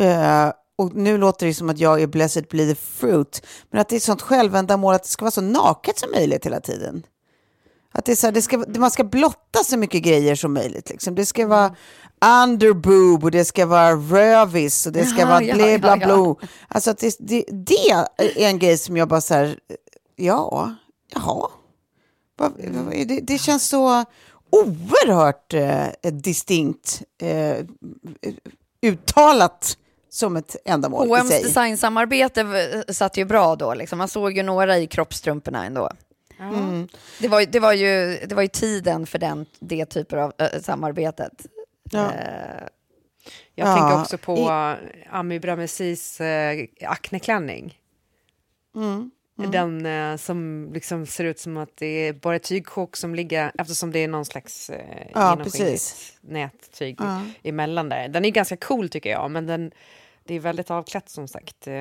[0.00, 3.88] eh, och nu låter det som att jag är blessed be the fruit, men att
[3.88, 7.06] det är ett sånt självändamål att det ska vara så naket som möjligt hela tiden.
[7.92, 10.90] Att det är så här, det ska, man ska blotta så mycket grejer som möjligt.
[10.90, 11.14] Liksom.
[11.14, 11.74] Det ska vara
[12.42, 15.96] underboob och det ska vara rövis och det ska Ja, vara ja, bla ja, bla
[16.00, 16.06] ja.
[16.06, 16.48] bla.
[16.68, 19.58] Alltså att det, det, det är en grej som jag bara så här,
[20.16, 20.74] ja,
[21.14, 21.48] jaha.
[23.06, 24.04] Det, det känns så
[24.50, 27.56] oerhört eh, distinkt eh,
[28.82, 29.76] uttalat
[30.14, 31.42] som ett ändamål i H&M's sig.
[31.42, 33.74] designsamarbete satt ju bra då.
[33.74, 33.98] Liksom.
[33.98, 35.90] Man såg ju några i kroppstrumporna ändå.
[36.38, 36.88] Mm.
[37.20, 40.32] Det, var, ju- det, var ju, det var ju tiden för den, det typer av
[40.38, 41.46] äh, samarbetet.
[41.90, 42.12] Ja.
[42.12, 42.66] Eh,
[43.54, 47.78] Jag Ja, tänker också på i- Ami Bramesis eh, akneklänning.
[48.76, 49.10] Mm.
[49.36, 53.52] Den eh, som liksom ser ut som att det är bara ett tygsjok som ligger,
[53.58, 56.12] eftersom det är någon slags eh, Ja, genomskinligt precis.
[56.20, 57.20] nättyg Ja.
[57.42, 58.08] emellan där.
[58.08, 59.70] Den är ganska cool tycker jag, men den,
[60.26, 61.66] det är väldigt avklätt som sagt.
[61.66, 61.74] Eh,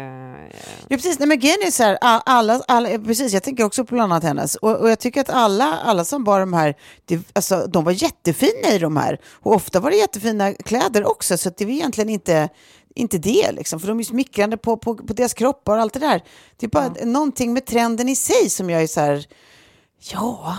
[0.88, 1.19] Ja, precis.
[1.19, 4.23] Nej, men grejen är så här, alla, alla, precis, jag tänker också på bland annat
[4.23, 4.56] hennes.
[4.56, 6.75] Och, och jag tycker att alla, alla som bar de här,
[7.06, 9.19] det, alltså, de var jättefina i de här.
[9.32, 12.49] Och ofta var det jättefina kläder också, så det var egentligen inte,
[12.95, 15.99] inte det, liksom, för de är smickrande på, på, på deras kroppar och allt det
[15.99, 16.23] där.
[16.58, 19.25] Det är bara någonting med trenden i sig som jag är så här,
[19.99, 20.58] ja,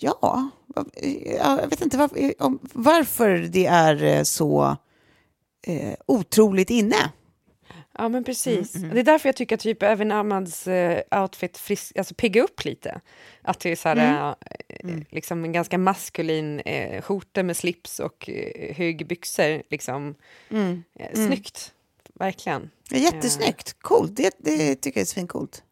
[0.00, 0.50] ja,
[1.40, 2.32] jag vet inte varför,
[2.72, 4.76] varför det är eh, så
[5.66, 7.12] eh, otroligt inne.
[7.98, 8.72] Ja, men precis.
[8.72, 12.64] Det är därför jag tycker att typ även Ahmads eh, outfit frisk, alltså pigga upp
[12.64, 13.00] lite.
[13.42, 14.34] Att det är så här,
[14.68, 19.62] eh, liksom en ganska maskulin eh, skjorta med slips och eh, högbyxor.
[19.70, 20.14] Liksom.
[20.98, 21.72] Eh, snyggt,
[22.14, 22.70] verkligen.
[22.90, 23.76] Ja, jättesnyggt.
[23.80, 24.16] Coolt.
[24.16, 25.62] Det, det tycker jag är svincoolt.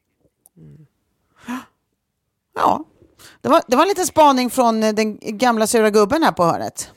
[2.54, 2.84] Ja,
[3.40, 6.90] det var, det var en liten spaning från den gamla sura gubben här på hörnet.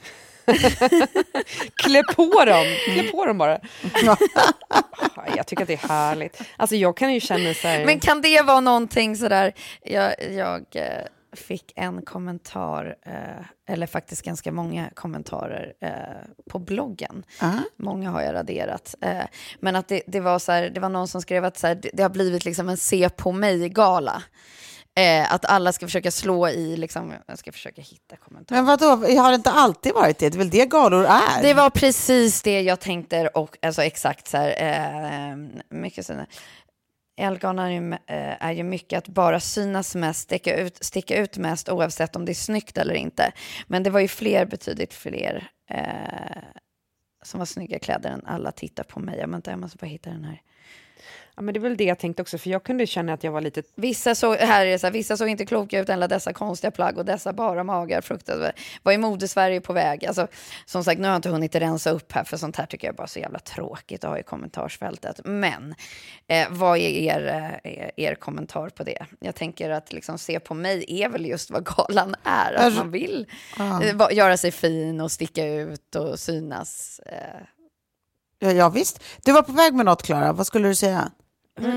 [1.75, 2.65] Klä på dem!
[2.85, 3.59] Klä på dem bara.
[5.35, 6.41] jag tycker att det är härligt.
[6.57, 7.85] Alltså jag kan ju känna så här...
[7.85, 11.05] Men kan det vara någonting sådär, jag, jag eh,
[11.37, 15.91] fick en kommentar, eh, eller faktiskt ganska många kommentarer eh,
[16.49, 17.23] på bloggen.
[17.77, 18.95] Många har jag raderat.
[19.01, 19.25] Eh,
[19.59, 21.75] men att det, det, var så här, det var någon som skrev att så här,
[21.75, 24.23] det, det har blivit liksom en se på mig-gala.
[24.97, 28.57] Eh, att alla ska försöka slå i, liksom, jag ska försöka hitta kommentarer.
[28.57, 28.87] Men vad då?
[29.21, 30.29] har det inte alltid varit det?
[30.29, 31.41] Det är väl det galor är?
[31.41, 34.49] Det var precis det jag tänkte och alltså exakt så här.
[35.29, 35.37] Eh,
[35.69, 36.13] mycket så
[37.17, 41.37] Elgarn är ju, eh, är ju mycket att bara synas mest, sticka ut, sticka ut
[41.37, 43.31] mest oavsett om det är snyggt eller inte.
[43.67, 46.43] Men det var ju fler, betydligt fler eh,
[47.23, 49.19] som var snygga kläder än alla tittar på mig.
[49.19, 50.41] Jag, vänta, jag måste bara hitta den här.
[51.39, 53.31] Ja, men det är väl det jag tänkte också, för jag kunde känna att jag
[53.31, 53.63] var lite...
[53.75, 56.71] Vissa såg, här är det så här, vissa såg inte kloka ut, alla dessa konstiga
[56.71, 58.59] plagg och dessa bara magar, fruktansvärt.
[58.83, 60.05] Var i mode-Sverige på väg.
[60.05, 60.27] Alltså,
[60.65, 62.95] som sagt, nu har jag inte hunnit rensa upp här, för sånt här tycker jag
[62.95, 65.19] bara är så jävla tråkigt att ha i kommentarsfältet.
[65.23, 65.75] Men
[66.27, 69.05] eh, vad är er, eh, er kommentar på det?
[69.19, 72.79] Jag tänker att liksom, se på mig är väl just vad galan är, att Alltså,
[72.79, 73.27] man vill
[73.59, 77.01] eh, va- göra sig fin och sticka ut och synas.
[77.05, 77.41] Eh.
[78.39, 79.03] Ja, ja, visst.
[79.25, 80.33] Du var på väg med något, Klara.
[80.33, 81.11] Vad skulle du säga?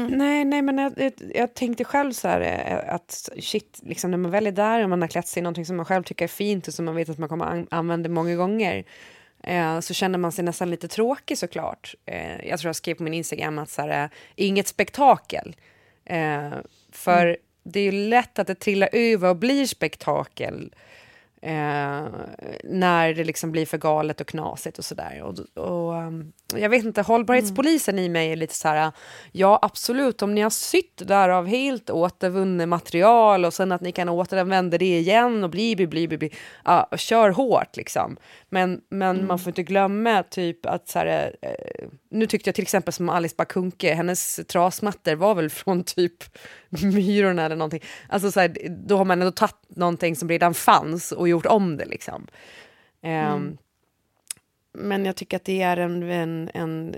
[0.09, 4.19] Nej, nej, men jag, jag, jag tänkte själv så här eh, att shit, liksom när
[4.19, 6.25] man väl är där och man har klätt sig i någonting som man själv tycker
[6.25, 8.85] är fint och som man vet att man kommer an använda många gånger
[9.43, 11.95] eh, så känner man sig nästan lite tråkig såklart.
[12.07, 15.57] Eh, jag tror jag skrev på min Instagram att så här, eh, inget spektakel.
[16.05, 16.51] Eh,
[16.93, 17.37] för mm.
[17.63, 20.75] det är ju lätt att det trillar över och blir spektakel
[21.43, 22.09] Eh,
[22.65, 25.23] när det liksom blir för galet och knasigt och sådär.
[25.23, 28.05] Och, och, um, jag vet inte, hållbarhetspolisen mm.
[28.05, 28.93] i mig är lite så här,
[29.33, 33.93] ja absolut, om ni har sytt där av helt återvunnet material och sen att ni
[33.93, 36.33] kan återanvända det igen och bli, bli, bli, bli, bli
[36.65, 38.17] ja, kör hårt liksom.
[38.49, 39.27] Men, men mm.
[39.27, 43.09] man får inte glömma typ att så här, eh, nu tyckte jag till exempel som
[43.09, 46.25] Alice Bakunke, hennes trasmattor var väl från typ
[46.69, 47.83] Myrorna eller någonting.
[48.09, 51.77] Alltså så här, då har man ändå tagit någonting som redan fanns och gjort om
[51.77, 52.27] det liksom.
[53.03, 53.59] Ehm, mm.
[54.81, 56.97] Men jag tycker att det är en, en, en,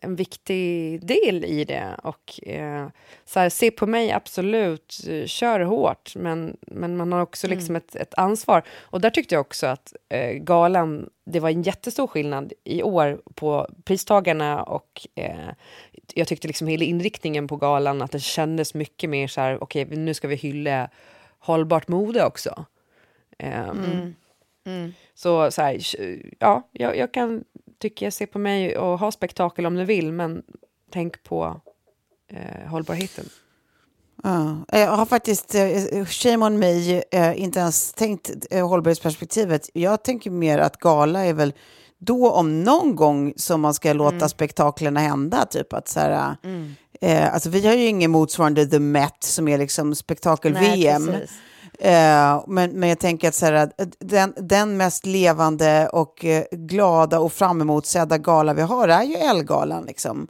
[0.00, 1.96] en viktig del i det.
[2.02, 2.88] Och eh,
[3.24, 7.82] så här, se på mig, absolut, kör hårt, men, men man har också liksom mm.
[7.86, 8.62] ett, ett ansvar.
[8.80, 13.20] Och där tyckte jag också att eh, galan, det var en jättestor skillnad i år
[13.34, 15.48] på pristagarna och eh,
[16.14, 19.84] jag tyckte liksom hela inriktningen på galan, att det kändes mycket mer så här, okej,
[19.84, 20.90] okay, nu ska vi hylla
[21.38, 22.64] hållbart mode också.
[23.38, 24.14] Um, mm.
[24.68, 24.92] Mm.
[25.14, 25.78] Så, så här,
[26.38, 27.44] ja, jag, jag, kan
[27.78, 30.42] tycka ser på mig och ha spektakel om du vill, men
[30.90, 31.60] tänk på
[32.32, 33.24] eh, hållbarheten.
[34.22, 39.70] Ja, jag har faktiskt, eh, shame on me, eh, inte ens tänkt eh, hållbarhetsperspektivet.
[39.72, 41.52] Jag tänker mer att gala är väl
[41.98, 44.28] då om någon gång som man ska låta mm.
[44.28, 45.46] spektaklerna hända.
[45.46, 46.74] Typ att så här, mm.
[47.00, 51.10] eh, alltså vi har ju ingen motsvarande The Met som är liksom spektakel-VM.
[51.80, 56.44] Eh, men, men jag tänker att så här, eh, den, den mest levande och eh,
[56.50, 59.84] glada och fram emotsedda gala vi har är ju Elgalan.
[59.84, 60.28] Liksom.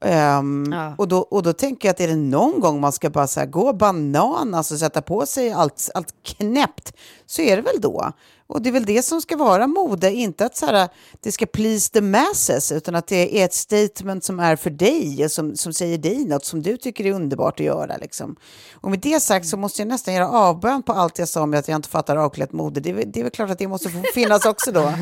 [0.00, 0.94] Um, ja.
[0.98, 3.46] och, då, och då tänker jag att är det någon gång man ska bara här,
[3.46, 6.92] gå bananas och sätta på sig allt, allt knäppt
[7.26, 8.12] så är det väl då.
[8.48, 10.88] Och det är väl det som ska vara mode, inte att så här,
[11.20, 15.28] det ska please the masses, utan att det är ett statement som är för dig
[15.28, 17.96] som, som säger dig något som du tycker är underbart att göra.
[17.96, 18.36] Liksom.
[18.74, 21.54] Och med det sagt så måste jag nästan göra avbön på allt jag sa om
[21.54, 22.80] att jag inte fattar avklätt mode.
[22.80, 24.82] Det är, det är väl klart att det måste få finnas också då.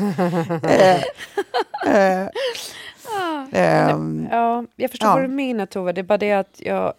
[0.63, 0.95] eh,
[1.95, 2.29] eh,
[3.91, 5.13] Um, ja, jag förstår ja.
[5.13, 6.93] vad du menar Tove, det är bara det att jag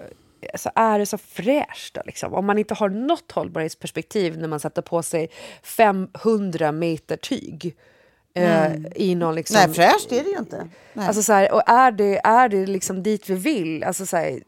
[0.52, 2.34] alltså är det så fräscht då, liksom?
[2.34, 5.30] Om man inte har något hållbarhetsperspektiv när man sätter på sig
[5.62, 7.76] 500 meter tyg.
[8.34, 8.92] Eh, mm.
[8.94, 10.68] i någon liksom, Nej, fräscht är det ju inte.
[10.92, 11.06] Nej.
[11.06, 13.84] Alltså så här, och är det, är det liksom dit vi vill?
[13.84, 14.40] Alltså så här,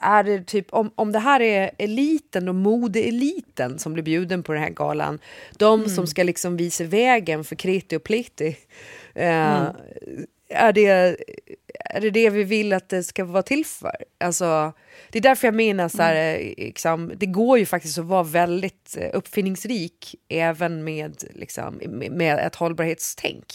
[0.00, 4.52] är det typ, om, om det här är eliten och modeeliten som blir bjuden på
[4.52, 5.18] den här galan,
[5.58, 5.94] de mm.
[5.94, 8.56] som ska liksom visa vägen för kreti och pleti,
[9.14, 9.72] eh, mm
[10.48, 11.16] är det,
[11.84, 13.96] är det det vi vill att det ska vara till för?
[14.20, 14.72] Alltså,
[15.10, 16.54] det är därför jag menar så här, mm.
[16.56, 21.80] liksom, det går ju faktiskt att vara väldigt eh, uppfinningsrik även med, liksom,
[22.10, 23.46] med ett hållbarhetstänk,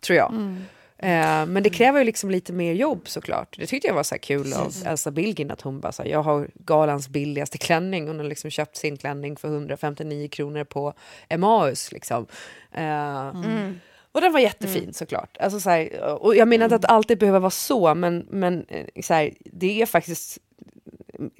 [0.00, 0.30] tror jag.
[0.30, 0.64] Mm.
[1.04, 3.56] Uh, men det kräver ju liksom lite mer jobb såklart.
[3.58, 6.22] Det tyckte jag var så kul av Elsa Billgren att hon bara så här, jag
[6.22, 8.08] har galans billigaste klänning.
[8.08, 10.94] Hon har liksom köpt sin klänning för 159 kronor på
[11.28, 11.92] Emmaus.
[11.92, 12.26] Liksom.
[12.74, 13.80] Uh, mm.
[14.12, 14.92] Och den var jättefin mm.
[14.92, 15.36] såklart.
[15.40, 18.64] Alltså, så här, och jag menar inte att det alltid behöver vara så, men, men
[18.68, 20.38] eh, så här, det är faktiskt...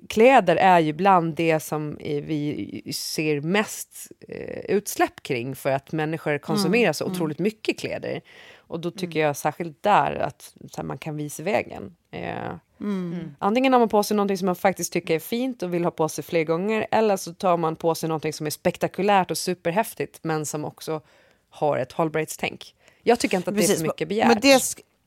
[0.08, 6.38] Kläder är ju bland det som vi ser mest eh, utsläpp kring för att människor
[6.38, 6.94] konsumerar mm.
[6.94, 7.16] så mm.
[7.16, 8.20] otroligt mycket kläder.
[8.56, 9.26] Och då tycker mm.
[9.26, 11.96] jag särskilt där att här, man kan visa vägen.
[12.10, 13.34] Eh, mm.
[13.38, 15.90] Antingen har man på sig någonting som man faktiskt tycker är fint och vill ha
[15.90, 19.38] på sig fler gånger eller så tar man på sig någonting som är spektakulärt och
[19.38, 21.00] superhäftigt men som också
[21.52, 22.74] har ett hållbarhetstänk.
[23.02, 24.28] Jag tycker inte att Precis, det är för mycket begärt.
[24.28, 24.62] Men det,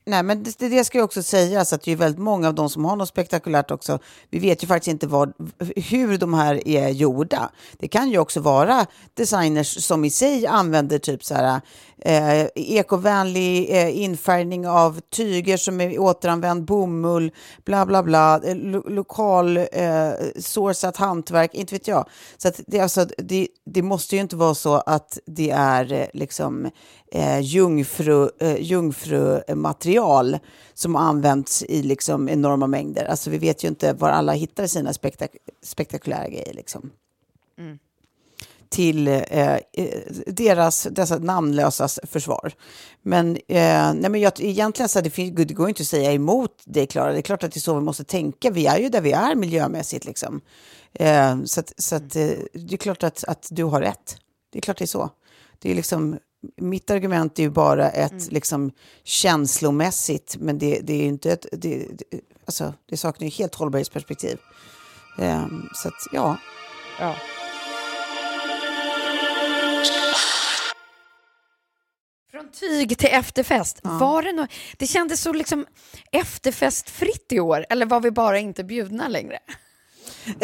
[0.06, 2.70] nej, men det, det ska ju också sägas att det är väldigt många av de
[2.70, 3.98] som har något spektakulärt också.
[4.30, 5.32] Vi vet ju faktiskt inte vad,
[5.76, 7.50] hur de här är gjorda.
[7.72, 11.60] Det kan ju också vara designers som i sig använder typ så här
[11.98, 17.30] eh, ekovänlig eh, infärgning av tyger som är återanvänd bomull,
[17.64, 22.08] bla bla bla, eh, lo lokal eh, sourcat hantverk, inte vet jag.
[22.36, 26.06] Så att det, alltså, det, det måste ju inte vara så att det är eh,
[26.12, 26.70] liksom
[27.12, 30.38] eh, jungfru, eh, jungfrumaterial
[30.74, 33.04] som använts i liksom enorma mängder.
[33.04, 35.30] Alltså vi vet ju inte var alla hittar sina spektak
[35.62, 36.54] spektakulära grejer.
[36.54, 36.90] Liksom.
[37.58, 37.78] Mm
[38.68, 39.58] till eh, eh,
[40.26, 42.52] deras, dessa namnlösas försvar.
[43.02, 46.62] Men, eh, nej, men jag, egentligen så det, finns, det går inte att säga emot
[46.64, 47.12] det, Klara.
[47.12, 48.50] Det är klart att det är så vi måste tänka.
[48.50, 50.04] Vi är ju där vi är miljömässigt.
[50.04, 50.40] Liksom.
[50.92, 54.16] Eh, så att, så att, eh, det är klart att, att du har rätt.
[54.52, 55.10] Det är klart det är så.
[55.58, 56.18] Det är liksom
[56.56, 58.70] mitt argument är ju bara ett liksom,
[59.04, 61.46] känslomässigt, men det, det är inte ett...
[61.52, 64.38] Det, det, alltså, det saknar ju helt hållbarhetsperspektiv.
[65.18, 66.36] Ehm, så att, ja.
[67.00, 67.14] Ja.
[72.36, 73.80] Från tyg till efterfest.
[73.82, 74.46] Var det, nå-
[74.76, 75.66] det kändes så liksom
[76.12, 79.38] efterfestfritt i år, eller var vi bara inte bjudna längre?
[80.26, 80.34] Äh,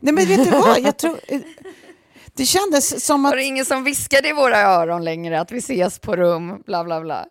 [0.00, 0.80] nej, men vet du vad?
[0.80, 1.40] Jag tror, eh,
[2.34, 3.32] det kändes som att...
[3.32, 6.84] Var det ingen som viskade i våra öron längre att vi ses på rum, bla
[6.84, 7.26] bla bla?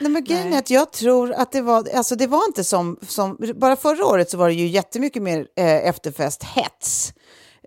[0.00, 2.98] Nej, men grejen är att jag tror att det var, alltså det var inte som,
[3.08, 7.12] som, bara förra året så var det ju jättemycket mer eh, efterfest-hets.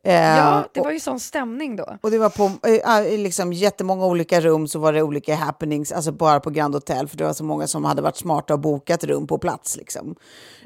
[0.05, 1.97] Eh, Ja, det var ju sån stämning då.
[2.01, 5.91] och det var på eh, i liksom jättemånga olika rum så var det olika happenings,
[5.91, 8.59] alltså bara på Grand Hotel, för det var så många som hade varit smarta och
[8.59, 9.77] bokat rum på plats.
[9.77, 10.15] Liksom.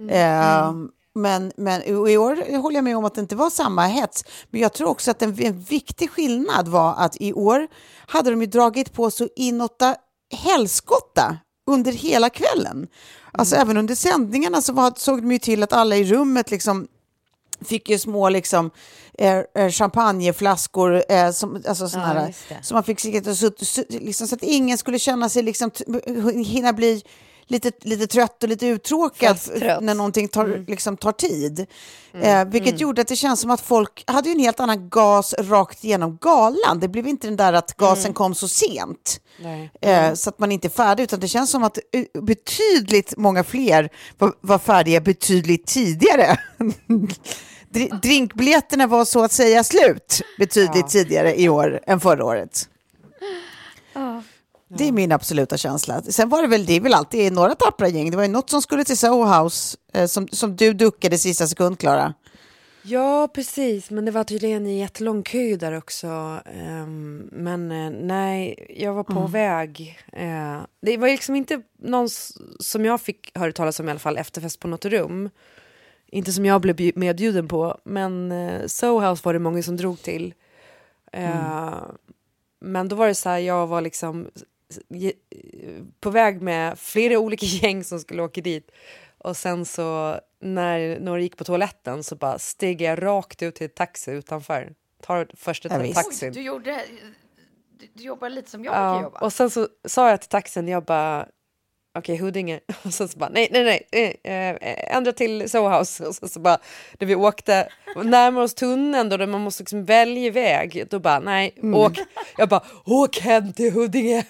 [0.09, 0.71] Eh,
[1.15, 4.23] Men, men i år håller jag med om att det inte var samma hets.
[4.49, 7.67] Men jag tror också att en, en viktig skillnad var att i år
[8.07, 9.95] hade de ju dragit på så inåtta
[10.45, 11.37] helskotta
[11.69, 12.87] under hela kvällen.
[13.31, 16.87] Alltså även under sändningarna så var, såg de ju till att alla i rummet liksom
[17.65, 18.71] fick ju små liksom,
[19.17, 23.29] eh, eh, champagneflaskor eh, som, alltså såna Ja, här, som man fick sitta
[23.89, 25.71] liksom, så att ingen skulle känna sig liksom,
[26.45, 27.03] hinna bli
[27.49, 29.37] lite, lite trött och lite uttråkad
[29.81, 31.65] när någonting tar, liksom, tar tid.
[32.13, 35.83] Eh, vilket gjorde att det känns som att folk hade en helt annan gas rakt
[35.83, 36.79] igenom galan.
[36.79, 39.21] Det blev inte den där att gasen kom så sent.
[39.81, 43.43] Eh, så att man inte är färdig, utan det känns som att eh, betydligt många
[43.43, 46.37] fler var, var färdiga betydligt tidigare.
[47.69, 52.69] Dr- Drinkbiljetterna var så att säga slut betydligt tidigare i år än förra året.
[54.77, 56.01] Det är min absoluta känsla.
[56.01, 58.11] Sen var det väl, det är väl alltid några tappra gäng.
[58.11, 61.19] Det var ju något som skulle till Soho House eh, som, som du duckade i
[61.19, 62.13] sista sekund, Klara.
[62.81, 63.89] Ja, precis.
[63.89, 66.07] Men det var tydligen en jättelång kö där också.
[66.45, 69.99] Ehm, men eh, nej, jag var på väg.
[70.13, 72.09] Eh, det var liksom inte någon
[72.59, 75.29] som jag fick höra talas om i alla fall, efterfest på något rum.
[76.11, 79.77] Inte som jag blev bju- medbjuden på, men eh, Soho House var det många som
[79.77, 80.33] drog till.
[81.11, 81.73] Eh,
[82.61, 84.29] Men då var det så här, jag var liksom
[85.99, 88.71] på väg med flera olika gäng som skulle åka dit.
[89.17, 93.65] Och sen så när några gick på toaletten så bara steg jag rakt ut till
[93.65, 94.73] ett taxi utanför.
[95.01, 96.33] Tar första Ja, taxin.
[96.33, 96.81] Du, gjorde,
[97.79, 99.19] du, du jobbar lite som jag brukar Ja, jobba.
[99.19, 101.27] och sen så sa jag till taxin, jag bara
[101.97, 106.05] okej Huddinge, och sen så bara nej, nej, nej, eh, eh, ändra till Soho House.
[106.05, 106.57] Och sen så bara,
[106.99, 107.69] när vi åkte
[108.03, 111.99] närmare oss tunneln då, där man måste liksom välja väg, då bara nej, åk,
[112.37, 114.25] jag bara åk hem till Huddinge.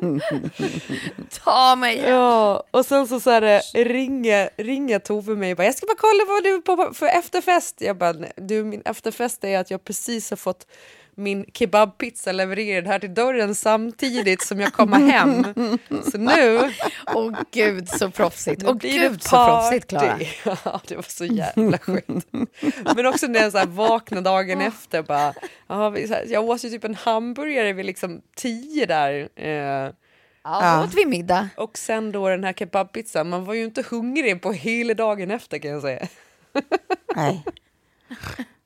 [1.44, 2.10] Ta mig hem.
[2.10, 5.96] Ja, och sen så, så här, ringer, ringer Tove mig och bara, jag ska bara
[5.98, 7.80] kolla vad du är på för efterfest.
[7.80, 10.66] Jag bara, "Nej, du min efterfest är att jag precis har fått
[11.18, 15.44] min kebabpizza levererad här till dörren samtidigt som jag kommer hem.
[16.12, 16.72] Så nu,
[17.14, 18.62] Åh gud så proffsigt.
[18.66, 20.18] Åh det gud så proffsigt Klara.
[20.64, 22.26] Ja, det var så jävla skönt.
[22.96, 25.34] Men också när jag så här vaknade dagen efter bara,
[26.26, 29.28] jag åt ju typ en hamburgare vid liksom tio där.
[29.36, 29.92] Eh,
[30.42, 31.48] Ja, då åt vi middag.
[31.56, 35.58] och sen då den här kebabpizzan, man var ju inte hungrig på hela dagen efter
[35.58, 36.06] kan jag säga.
[37.16, 37.44] Nej.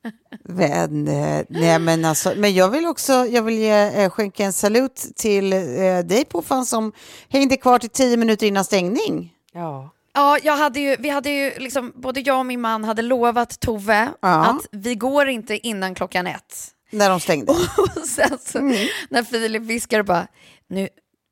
[0.43, 4.53] Men, eh, nej, men, alltså, men jag vill också jag vill ge, eh, skänka en
[4.53, 5.59] salut till eh,
[6.05, 6.91] dig Puffan som
[7.29, 9.33] hängde kvar till tio minuter innan stängning.
[9.53, 9.89] Ja.
[10.13, 13.59] Ja, jag hade ju, vi hade ju liksom, både jag och min man hade lovat
[13.59, 14.45] Tove Ja.
[14.45, 16.67] att vi går inte innan klockan ett.
[16.91, 17.51] När de stängde.
[17.77, 18.87] Och sen så, Mm.
[19.09, 20.27] när Filip viskar bara,
[20.69, 20.89] nu,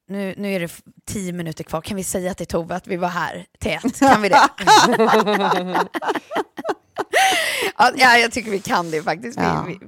[0.10, 0.72] nu, nu är det
[1.08, 4.00] tio minuter kvar, kan vi säga till Tove att vi var här till ett?
[4.00, 4.42] Kan vi det?
[7.78, 9.38] ja, ja, jag tycker vi kan det faktiskt.
[9.40, 9.66] Vi, Ja.
[9.68, 9.80] vi,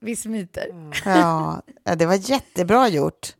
[0.00, 0.90] vi smiter.
[1.04, 1.62] Ja,
[1.96, 3.34] det var jättebra gjort.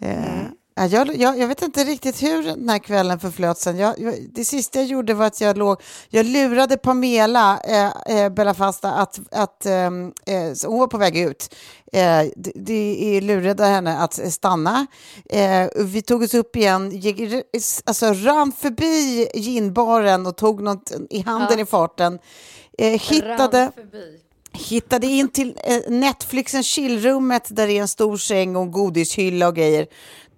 [0.00, 0.42] Eh, ja,
[0.86, 3.78] jag, jag, jag vet inte riktigt hur den här kvällen förflöt sen.
[3.78, 3.94] Jag,
[4.32, 9.20] det sista jag gjorde var att jag låg, jag lurade Pamela eh, eh, Bellafasta att,
[9.30, 11.54] att ehm, eh, hon var på väg ut.
[11.92, 14.86] Eh, det, det lurade henne att stanna.
[15.30, 17.44] Eh, vi tog oss upp igen, gick,
[17.84, 22.18] alltså rann förbi ginbaren och tog något i handen i farten.
[22.78, 23.72] Eh, hittade
[24.52, 29.48] hittade in till eh, Netflixen chillrummet där det är en stor säng och en godishylla
[29.48, 29.86] och grejer.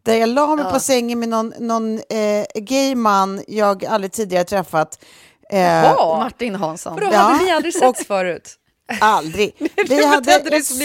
[0.02, 4.44] Där jag la mig på sängen med någon, någon eh, gay man jag aldrig tidigare
[4.44, 5.04] träffat.
[5.50, 5.82] Eh,
[6.18, 6.94] Martin Hansson.
[6.94, 8.58] Vadå, Ja, hade ni aldrig setts förut?
[9.00, 9.54] Aldrig.
[9.88, 10.78] Vi hade en så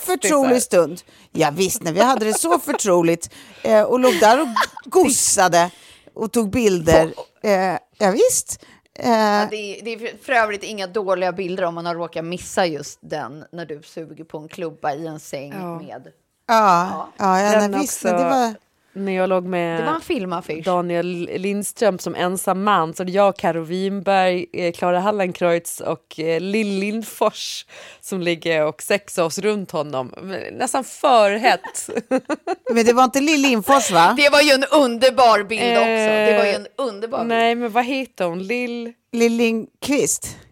[0.00, 1.00] förtrolig stund.
[1.32, 3.30] Ja, visst, när vi hade det så förtroligt
[3.62, 4.48] eh, och låg där och
[4.84, 5.70] gossade
[6.14, 7.12] och tog bilder.
[7.42, 8.64] Eh, ja, visst.
[8.98, 12.24] Eh, Ja, det, är, det är för övrigt inga dåliga bilder om man har råkat
[12.24, 15.78] missa just den när du suger på en klubba i en säng Ja.
[15.78, 16.02] med
[16.46, 18.04] Ja, ja, ja Den visst.
[18.04, 18.54] också- det var...
[18.96, 20.64] När jag låg med Det var en filmaffisch.
[20.64, 22.94] Daniel Lindström som ensam man.
[22.94, 27.66] Så det är jag, Karo Winberg, eh, Klara Hallenkreutz och eh, Lill Lindfors
[28.00, 30.12] som ligger och sexar oss runt honom.
[30.52, 31.90] Nästan för hett.
[32.74, 34.14] Men det var inte Lill Lindfors, va?
[34.16, 35.84] Det var ju en underbar bild också.
[35.86, 37.28] Det var ju en Eh, underbar bild.
[37.28, 38.42] Nej, men vad heter hon?
[38.42, 39.36] Lill Lill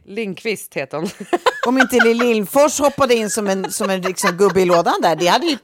[0.05, 0.75] Lindqvist.
[0.75, 1.09] Heter hon.
[1.67, 5.17] Om inte Lill Lindfors hoppade in som en, som en liksom gubbe i lådan där,
[5.17, 5.59] det hade, ju,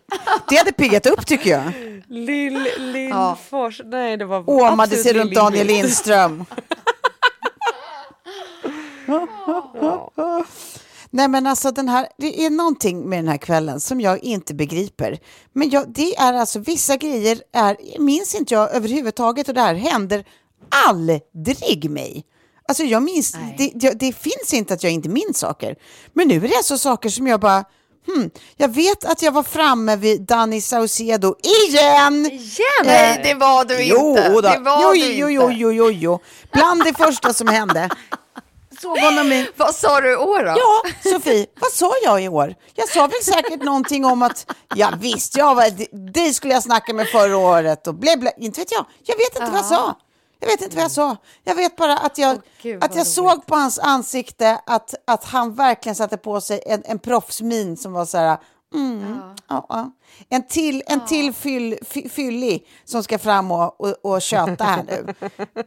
[0.48, 1.72] det hade piggat upp tycker jag.
[2.08, 3.80] Lill Lindfors.
[3.84, 5.66] Nej, det var Åmade sig runt Daniel.
[5.66, 6.44] Lindström.
[11.10, 14.54] Nej men alltså den här, det är någonting med den här kvällen som jag inte
[14.54, 15.18] begriper.
[15.52, 19.74] Men jag, det är alltså vissa grejer, är, minns inte jag överhuvudtaget och det här
[19.74, 20.24] händer
[20.86, 22.24] aldrig mig.
[22.68, 25.76] Alltså jag minns, det, det, det finns inte att jag inte minns saker.
[26.12, 27.64] Men nu är det alltså saker som jag bara,
[28.06, 32.26] hmm, jag vet att jag var framme vid Danny Saucedo igen.
[32.26, 32.84] Igen?
[32.84, 34.28] Nej, det var du Jo, inte.
[34.28, 34.40] då.
[34.40, 36.18] Det var jo, du jo, jo, jo, jo, jo.
[36.52, 37.88] Bland det första som hände.
[38.82, 39.48] Såg honom i...
[39.56, 40.54] Vad sa du i år då?
[40.56, 42.54] Ja, Sofie, vad sa jag i år?
[42.74, 45.70] Jag sa väl säkert någonting om att, ja visst, jag var,
[46.12, 48.86] dig skulle jag snacka med förra året och ble, ble, inte vet jag.
[49.04, 49.96] Jag vet inte vad jag sa.
[50.40, 51.16] Jag vet inte vad jag sa.
[51.44, 55.54] Jag vet bara att jag, Gud, att jag såg på hans ansikte att, att han
[55.54, 58.38] verkligen satte på sig en, en proffsmin som var så här,
[58.74, 59.16] mm,
[59.48, 59.66] ja.
[59.68, 59.90] Ja,
[60.28, 64.82] En till, en till fyll, fy, fyllig som ska fram och, och, och köta här
[64.82, 65.14] nu.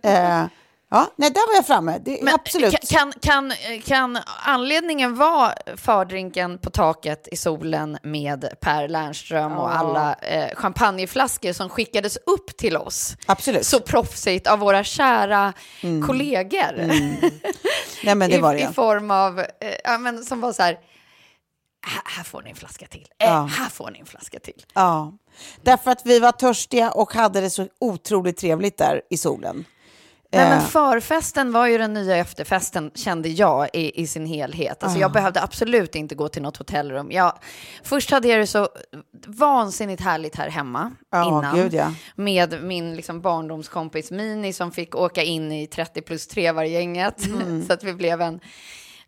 [0.10, 0.44] Eh,
[0.92, 2.00] ja, nej, där var jag framme.
[2.06, 2.90] Det, Men absolut.
[2.90, 10.14] Kan, kan, kan anledningen vara fördrinken på taket i solen med Per Lernström och alla
[10.14, 13.16] eh, champagneflaskor som skickades upp till oss?
[13.26, 13.66] Absolut.
[13.66, 15.54] Så proffsigt av våra kära
[16.08, 16.88] kollegor.
[18.04, 18.64] Nej, men det var I, det.
[18.70, 19.46] I form av, eh,
[19.84, 20.78] ja, men som var så här,
[21.88, 23.08] här, här får ni en flaska till.
[23.20, 23.50] Eh, Ja.
[23.58, 24.66] Här får ni en flaska till.
[24.74, 25.14] Ja,
[25.62, 29.66] därför att vi var törstiga och hade det så otroligt trevligt där i solen.
[30.34, 34.84] Nej, men Eh, förfesten var ju den nya efterfesten, kände jag, i, i sin helhet.
[34.84, 35.02] Alltså, Ah.
[35.02, 37.12] Jag behövde absolut inte gå till något hotellrum.
[37.12, 37.34] Jag,
[37.84, 38.70] först hade jag det så
[39.28, 41.56] vansinnigt härligt här hemma Ja, innan.
[41.56, 41.94] gud, ja.
[42.16, 47.26] Med min liksom, barndomskompis Mini som fick åka in i 30 plus 3-gänget.
[47.26, 47.66] Mm.
[47.68, 48.40] så att vi blev en,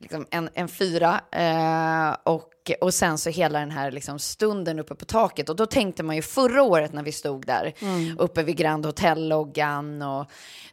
[0.04, 1.22] liksom, en, en fyra.
[1.32, 2.50] Eh, och,
[2.82, 5.50] och sen så hela den här liksom, stunden uppe på taket.
[5.50, 8.18] Och då tänkte man ju förra året när vi stod där Mm.
[8.20, 10.26] uppe vid Grand Hotel-loggan och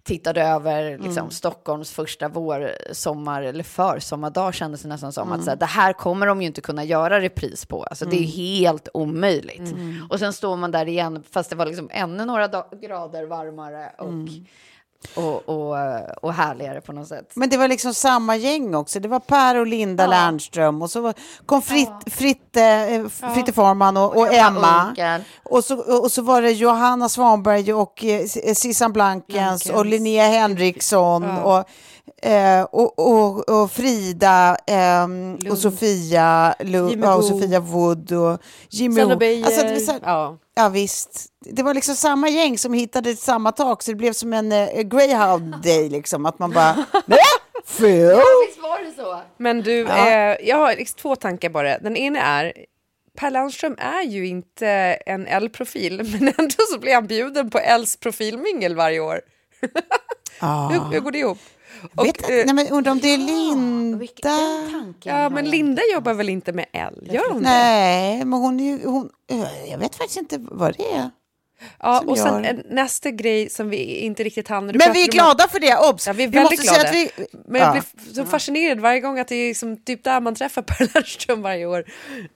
[0.03, 1.31] tittade över liksom, Mm.
[1.31, 5.29] Stockholms första vår, sommar eller försommardag kändes det nästan som.
[5.29, 5.39] Mm.
[5.39, 7.83] Att så här, det här kommer de ju inte kunna göra repris på.
[7.83, 9.73] Alltså, Det är helt omöjligt.
[9.73, 10.07] Mm.
[10.11, 12.49] Och sen står man där igen fast det var liksom ännu några
[12.83, 14.45] grader varmare och, Mm.
[15.15, 15.77] Och, och,
[16.23, 17.33] och härligare på något sätt.
[17.35, 19.01] Men det var liksom samma gäng också.
[19.01, 21.13] Det var Per och Linda Lernström och så
[21.47, 24.95] kom Fritt, Fritte, eh, Fritte Farman och, och Emma.
[25.43, 31.39] Och så, och så var det Johanna Svanberg och eh, Sissan Blankens, och Linnea Henriksson
[31.39, 31.65] och,
[32.23, 37.25] eh, och, och, och Frida ehm, och Sofia, Lu, Jimmy ja, och.
[37.25, 38.41] Sofia Wood och
[38.71, 39.17] Jimmy Woo.
[39.17, 39.47] Beijer.
[39.47, 40.39] Alltså, det så här- ja.
[40.55, 41.27] Ja visst.
[41.41, 44.83] Det var liksom samma gäng som hittade samma tak så det blev som en eh,
[44.83, 46.27] greyhound day liksom.
[46.27, 46.75] Att man bara,
[47.07, 47.19] nej,
[47.79, 48.07] Phil.
[48.47, 49.21] Visst var det så?
[49.37, 51.79] Men du, eh, jag har liksom två tankar bara.
[51.79, 52.53] Den ena är,
[53.17, 54.69] Per Lernström är ju inte
[55.07, 59.21] en L-profil, men ändå så blir han bjuden på Ls profilmingel varje år.
[60.71, 61.39] hur, hur går det ihop?
[61.95, 64.37] Och, Vet, eh, nej, men undrar om det är Linda?
[65.03, 67.09] ja, men Linda jobbar väl inte med L?
[67.13, 67.49] Gör hon det?
[67.49, 69.11] Nej, men hon är ju, hon,
[69.71, 71.11] jag vet faktiskt inte vad det är.
[71.79, 74.67] Ja, och sen gör- en, nästa grej som vi inte riktigt hann.
[74.67, 76.07] Men vi är om glada för det, obs!
[76.07, 76.91] Ja, vi är måste väldigt glada.
[76.93, 77.11] vi,
[77.47, 77.83] Men jag ja.
[78.03, 81.43] blir så fascinerad varje gång att det är liksom typ där man träffar Per Lernström
[81.43, 81.85] varje år.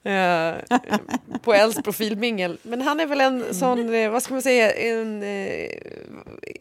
[0.03, 0.53] Eh,
[1.41, 2.57] på Els profilmingel.
[2.63, 5.69] Men han är väl en sån, eh, vad ska man säga, en eh,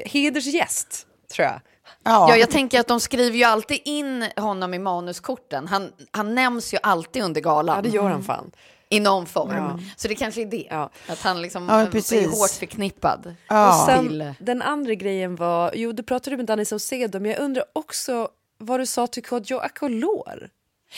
[0.05, 1.61] hedersgäst, tror jag.
[2.05, 2.31] Ja.
[2.31, 5.69] Ja, jag tänker att de skriver ju alltid in honom i manuskorten.
[5.69, 7.77] Han, han nämns ju alltid under galan.
[7.77, 8.51] Ja, det gör han fan.
[8.89, 9.83] I någon form.
[9.97, 10.67] Så det kanske är det.
[10.71, 10.91] Ja.
[11.09, 13.35] Att han liksom Ja, är hårt förknippad.
[13.49, 13.69] Ja.
[13.69, 17.65] Och sen, den andra grejen var, jo du pratade med Danny Saucedo, men jag undrar
[17.73, 18.29] också
[18.59, 20.49] vad du sa till Kodjo Akolor.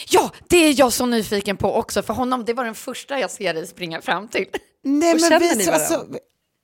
[0.09, 2.03] Ja, det är jag så nyfiken på också.
[2.03, 4.47] För honom, det var den första jag ser dig springa fram till.
[4.83, 6.07] Nej, Och men vi, alltså,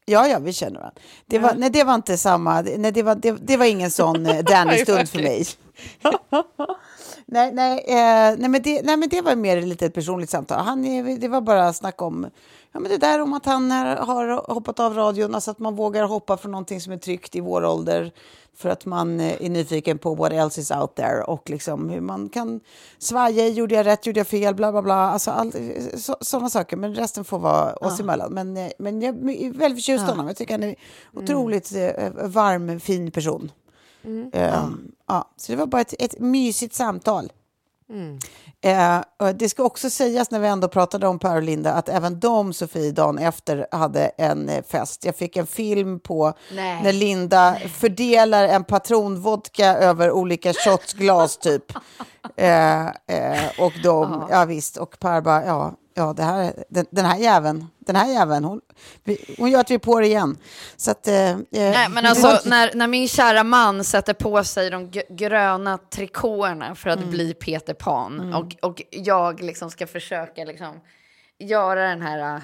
[0.05, 1.01] ja, ja, vi känner varandra.
[1.27, 4.27] Det var, Nej, det var inte samma, nej, det, var, det, det var ingen sån
[4.27, 5.47] eh, Danny-stund för mig.
[7.27, 10.65] nej, nej, eh, nej, men det, nej, men det var mer ett litet personligt samtal.
[10.65, 10.83] Han,
[11.21, 12.27] det var bara snack om
[12.73, 16.05] ja, men det där om att han har hoppat av radion, alltså att man vågar
[16.05, 18.13] hoppa från någonting som är tryggt i vår ålder
[18.57, 22.01] för att man eh, är nyfiken på what else is out there och liksom hur
[22.01, 22.61] man kan
[22.99, 25.53] svaja gjorde jag rätt, gjorde jag fel, bla bla bla, alltså all,
[25.97, 26.77] så, sådana saker.
[26.77, 28.33] Men resten får vara oss emellan.
[28.33, 30.27] Men, eh, men jag är väldigt förtjust i honom.
[30.27, 30.75] Jag tycker han är
[31.13, 33.51] otroligt eh, varm, fin person.
[34.33, 34.69] Eh,
[35.09, 37.33] ja, så det var bara ett, ett mysigt samtal.
[38.61, 41.89] Eh, och det ska också sägas när vi ändå pratade om Per och Linda att
[41.89, 45.05] även de, Sofie, dagen efter hade en eh, fest.
[45.05, 46.83] Jag fick en film på Nej.
[46.83, 51.65] när Linda fördelar en patronvodka över olika shotsglas typ.
[52.37, 57.05] Eh, eh, och de, ja visst, och Per bara, ja, ja det här, den, den
[57.05, 58.61] här jäveln, den här jäveln, hon,
[59.39, 60.39] hon gör att vi är på det igen.
[60.77, 64.45] Så att, eh, eh, Nej, men alltså var- när, när min kära man sätter på
[64.45, 67.11] sig de gröna trikåerna för att Mm.
[67.11, 70.81] bli Peter Pan och, och jag liksom ska försöka liksom
[71.39, 72.37] göra den här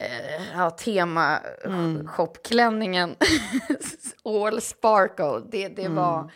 [0.00, 2.08] äh, ja, tema Mm.
[2.08, 3.16] shopklänningen
[4.24, 5.40] all sparkle.
[5.50, 5.94] Det, det, Mm.
[5.96, 6.32] var,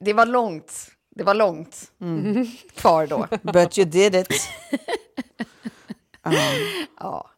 [0.00, 0.72] det var långt.
[1.10, 2.46] Det var långt Mm.
[2.74, 3.26] kvar då.
[3.42, 4.28] But you did it.
[6.98, 7.30] Ja.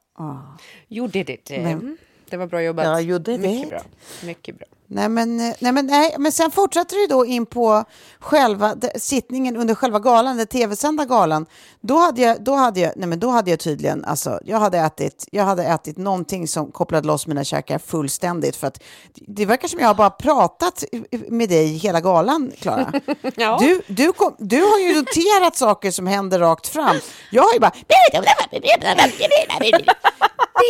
[0.88, 1.50] You did it.
[1.50, 1.62] eh.
[1.62, 1.98] Men-
[2.30, 2.84] Det var bra jobbat.
[2.84, 3.68] Ja, you did Mycket it.
[3.70, 3.82] bra.
[4.24, 4.66] Mycket bra.
[4.94, 7.84] Nej men, nej, men, nej, men sen fortsatte det då in på
[8.20, 11.46] själva sittningen under själva galan, den tv-sända galan.
[11.80, 14.78] Då hade jag, då hade jag, nej men då hade jag tydligen, alltså, jag hade
[14.78, 18.56] ätit, jag hade ätit någonting som kopplade loss mina käkar fullständigt.
[18.56, 18.82] För att
[19.14, 20.84] det verkar som jag har bara pratat
[21.28, 22.92] med dig hela galan, Klara.
[23.36, 23.58] Ja.
[23.60, 26.96] Du, du, kom, du har ju noterat saker som händer rakt fram.
[27.30, 27.72] Jag har ju bara...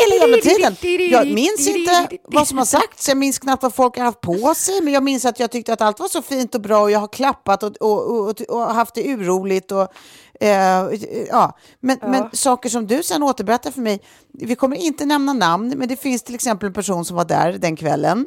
[0.00, 1.10] Hela jävla tiden.
[1.10, 4.54] Jag minns inte vad som har sagts, jag minns knappt vad folk har haft på
[4.54, 6.90] sig, men jag minns att jag tyckte att allt var så fint och bra och
[6.90, 9.72] jag har klappat och, och, och, och haft det uroligt.
[9.72, 9.88] Och,
[10.40, 10.88] eh,
[11.28, 11.58] ja.
[11.80, 14.00] Men, men saker som du sen återberättar för mig,
[14.32, 17.52] vi kommer inte nämna namn, men det finns till exempel en person som var där
[17.52, 18.26] den kvällen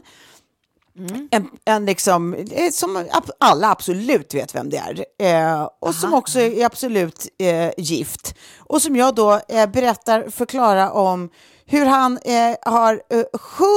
[1.31, 3.05] en, en liksom, eh, som
[3.39, 5.05] alla absolut vet vem det är.
[5.19, 8.35] Eh, och som också är absolut eh, gift.
[8.57, 11.29] Och som jag då eh, berättar, förklarar om
[11.65, 13.23] hur han eh, har eh,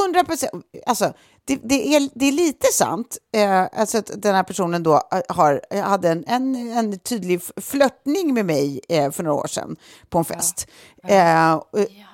[0.07, 0.53] 100 procent,
[0.87, 1.13] alltså
[1.49, 5.21] det, det, är, det är lite sant, eh, alltså att den här personen då eh,
[5.37, 9.77] har, hade en, en, en tydlig flörtning med mig eh, för några år sedan
[10.11, 10.67] på en fest.
[11.09, 11.65] Eh, och-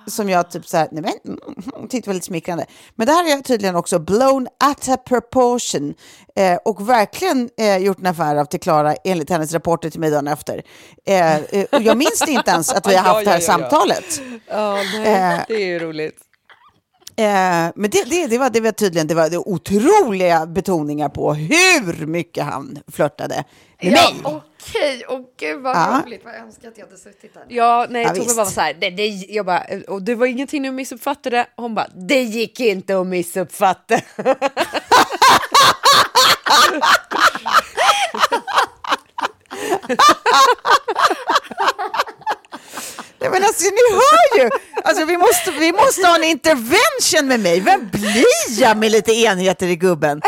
[0.06, 1.38] Som jag typ så här, nej men,
[1.76, 2.66] mm, tyckte var lite smickrande.
[2.94, 5.94] Men det här har jag tydligen också blown at a proportion
[6.36, 10.10] eh, och verkligen eh, gjort en affär av till Klara enligt hennes rapporter till mig
[10.10, 10.62] dagen efter.
[11.06, 13.40] Eh, eh, och jag minns det inte ens att vi har Ja, haft det här
[13.40, 13.68] ja, ja, ja.
[13.70, 14.20] samtalet.
[14.48, 14.84] Ja, Eh.
[15.02, 16.16] nej, det är ju roligt.
[17.16, 21.34] Eh, men det, det, det, var, det var tydligen det var det otroliga betoningar på
[21.34, 23.44] hur mycket han flörtade med
[23.78, 24.14] Ja, mig.
[24.24, 26.02] Okej, och gud vad Ja.
[26.06, 26.24] roligt.
[26.24, 27.44] Vad jag önskar att jag hade suttit där.
[27.48, 28.36] Ja, nej, Ja, Tove visst.
[28.36, 31.46] bara var så här, det, det, jag bara, och det var ingenting du missuppfattade.
[31.56, 34.00] Hon bara, det gick inte att missuppfatta.
[43.24, 44.50] Nej, men alltså, ni hör ju!
[44.84, 47.60] Alltså, vi, måste, vi måste ha en intervention med mig.
[47.60, 50.20] Vem blir jag med lite enheter i gubben?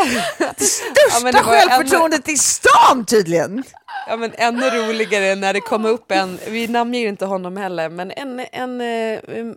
[0.57, 3.63] Det största men det självförtroendet i stan tydligen.
[4.07, 8.11] Ja, men ännu roligare när det kom upp en, vi namnger inte honom heller, men
[8.11, 9.55] en, en, eh, um,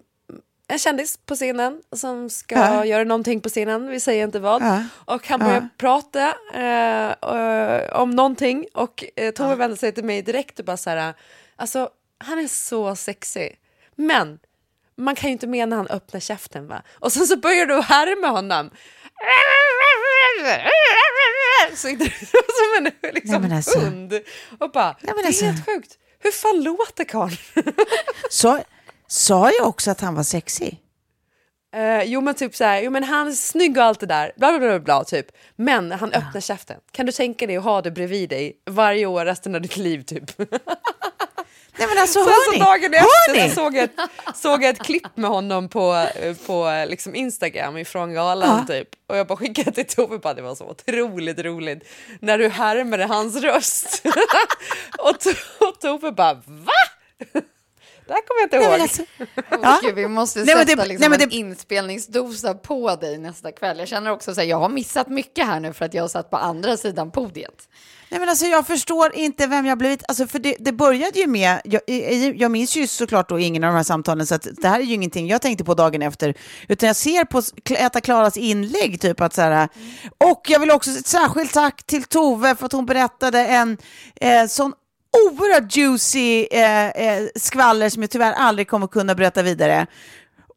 [0.68, 2.84] en kändis på scenen som ska Ja.
[2.84, 4.62] göra någonting på scenen, vi säger inte vad.
[4.62, 4.82] Ja.
[5.04, 10.22] Och han börjar prata eh, eh, om någonting och eh, Tove vänder sig till mig
[10.22, 11.14] direkt och bara så här,
[11.56, 11.88] alltså
[12.20, 13.58] han är så sexig,
[13.96, 14.38] men
[14.96, 16.82] man kan ju inte mena han öppnar käften va?
[16.90, 18.70] Och sen så börjar du härma honom.
[21.76, 21.88] Som
[22.78, 23.78] en liksom, Nej, men alltså.
[23.78, 24.20] hund.
[24.58, 25.44] Och bara, men det är alltså.
[25.44, 25.98] helt sjukt.
[26.18, 27.36] Hur fan låter karln?
[28.30, 28.60] Så,
[29.06, 30.80] sa jag också att han var sexig?
[31.72, 34.32] Eh, jo men typ så här, jo men han är snygg och allt det där,
[34.36, 35.26] bla bla bla, bla typ.
[35.56, 36.80] Men han öppnar käften.
[36.92, 40.02] Kan du tänka dig att ha det bredvid dig varje år resten av ditt liv
[40.02, 40.30] typ?
[41.80, 44.00] Nej men alltså, Sen så dagen efter så såg jag, ett,
[44.34, 46.06] såg jag ett klipp med honom på,
[46.46, 48.88] på liksom Instagram ifrån galan typ.
[49.06, 51.88] Och jag bara skickade till Tove bara det var så otroligt roligt
[52.20, 54.02] när du härmade hans röst.
[54.98, 56.72] och, to, och Tove bara va?
[58.10, 58.72] Det här kommer jag inte Nej, ihåg.
[58.72, 59.02] men alltså,
[59.62, 59.80] Ja.
[59.82, 63.18] Gud, vi måste Nej, men sätta det- liksom nej, men en det- inspelningsdosa på dig
[63.18, 63.78] nästa kväll.
[63.78, 66.08] Jag känner också så här, jag har missat mycket här nu för att jag har
[66.08, 67.68] satt på andra sidan podiet.
[68.08, 70.02] Nej, men alltså, jag förstår inte vem jag blivit.
[70.08, 73.64] Alltså, för det, det började ju med, jag, jag, jag minns ju såklart då ingen
[73.64, 76.02] av de här samtalen, så att det här är ju ingenting jag tänkte på dagen
[76.02, 76.34] efter,
[76.68, 77.42] utan jag ser på
[77.74, 79.68] Äta Klaras inlägg typ att så här,
[80.18, 83.78] och jag vill också ett särskilt tack till Tove för att hon berättade en
[84.20, 84.72] eh, sån
[85.12, 89.86] oerhört juicy eh, eh, skvaller som jag tyvärr aldrig kommer kunna berätta vidare.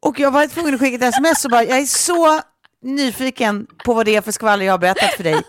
[0.00, 2.40] Och jag var tvungen att skicka ett sms och bara, jag är så
[2.82, 5.42] nyfiken på vad det är för skvaller jag har berättat för dig.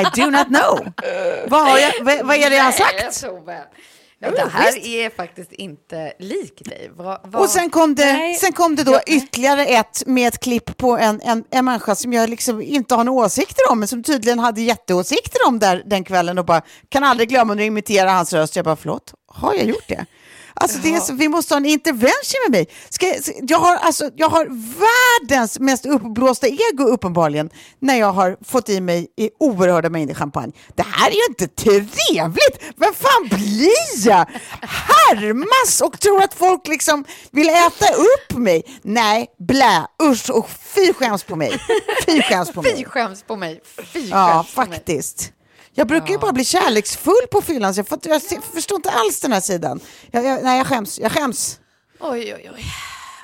[0.00, 0.92] I do not know.
[1.48, 3.24] Vad, har jag, vad, vad är det jag har sagt?
[4.18, 6.90] Ja, det här är faktiskt inte lik dig.
[6.96, 7.42] Vad, vad...
[7.42, 8.34] Och sen kom det, Nej.
[8.34, 12.12] sen kom det då ytterligare ett med ett klipp på en, en, en människa som
[12.12, 16.04] jag liksom inte har några åsikter om, men som tydligen hade jätteåsikter om där, den
[16.04, 18.56] kvällen och bara kan aldrig glömma att imitera hans röst.
[18.56, 20.06] Jag bara, förlåt, har jag gjort det?
[20.56, 22.68] Alltså det är så, vi måste ha en intervention med mig.
[22.90, 24.46] Ska, jag- har, alltså, jag har
[24.80, 27.50] världens mest uppblåsta ego uppenbarligen
[27.80, 30.52] när jag har fått i mig i oerhörda mängder champagne.
[30.74, 32.74] Det här är ju inte trevligt!
[32.76, 34.26] Vem fan blir jag?
[34.60, 38.62] Härmas och tror att folk liksom vill äta upp mig?
[38.82, 41.60] Nej, blä, usch och fy skäms på mig.
[42.06, 42.76] Fy skäms på mig.
[42.76, 43.60] Fy skäms på mig.
[43.92, 44.78] Fy Ja, skäms på mig.
[45.74, 49.20] Jag brukar ju bara bli kärleksfull på fyllan, så jag, jag se- förstår inte alls
[49.20, 49.80] den här sidan.
[50.10, 50.98] Jag, jag, nej, jag skäms.
[50.98, 51.60] Jag skäms.
[52.00, 52.64] Oj, oj, oj.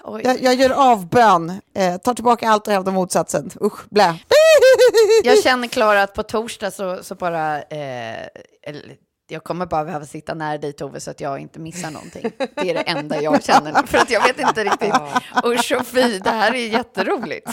[0.04, 0.22] oj.
[0.24, 3.50] Jag, jag gör avbön, eh, tar tillbaka allt och hävdar motsatsen.
[3.62, 4.18] Usch, blä.
[5.24, 7.62] Jag känner Klara att på torsdag så, så bara...
[7.62, 8.26] Eh,
[8.62, 8.94] eller,
[9.30, 12.32] jag kommer bara behöva sitta nära dig Tove så att jag inte missar någonting.
[12.38, 13.86] Det är det enda jag känner.
[13.86, 14.94] För att jag vet inte riktigt.
[15.44, 17.50] Usch och fy, det här är jätteroligt.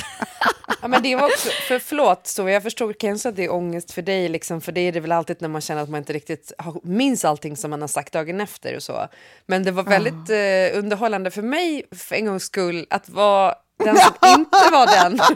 [0.82, 3.92] Ja, men det var också, för förlåt, så jag förstår kanske att det är ångest
[3.92, 6.14] för dig, liksom, för det är det väl alltid när man känner att man inte
[6.14, 9.08] riktigt har, minns allting som man har sagt dagen efter och så.
[9.46, 13.98] Men det var väldigt eh, underhållande för mig för en gångs skull att vara den
[13.98, 15.20] som inte var den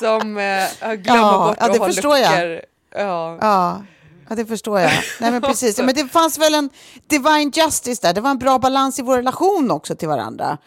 [0.00, 2.60] som eh, glömmer Ja, bort ja, det att ha förstår jag.
[2.96, 3.38] Ja.
[3.40, 3.82] Ja,
[4.28, 4.90] ja, det förstår jag.
[5.20, 5.78] Nej, men precis.
[5.78, 6.70] Men det fanns väl en
[7.06, 8.14] divine justice där.
[8.14, 10.58] Det var en bra balans i vår relation också till varandra.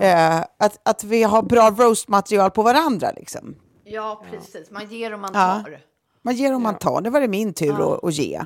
[0.00, 3.10] Eh, att, att vi har bra roastmaterial på varandra.
[3.16, 3.54] Liksom.
[3.84, 4.70] Ja, precis.
[4.70, 5.62] Man ger och man Ja.
[5.64, 5.80] tar.
[6.22, 7.00] Man ger och man tar.
[7.00, 8.40] Nu var det min tur att, att ge.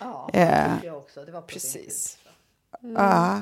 [0.00, 0.40] Ja, Eh.
[0.48, 1.24] det tycker jag också.
[1.24, 2.18] Det var Precis.
[2.96, 3.40] Ja,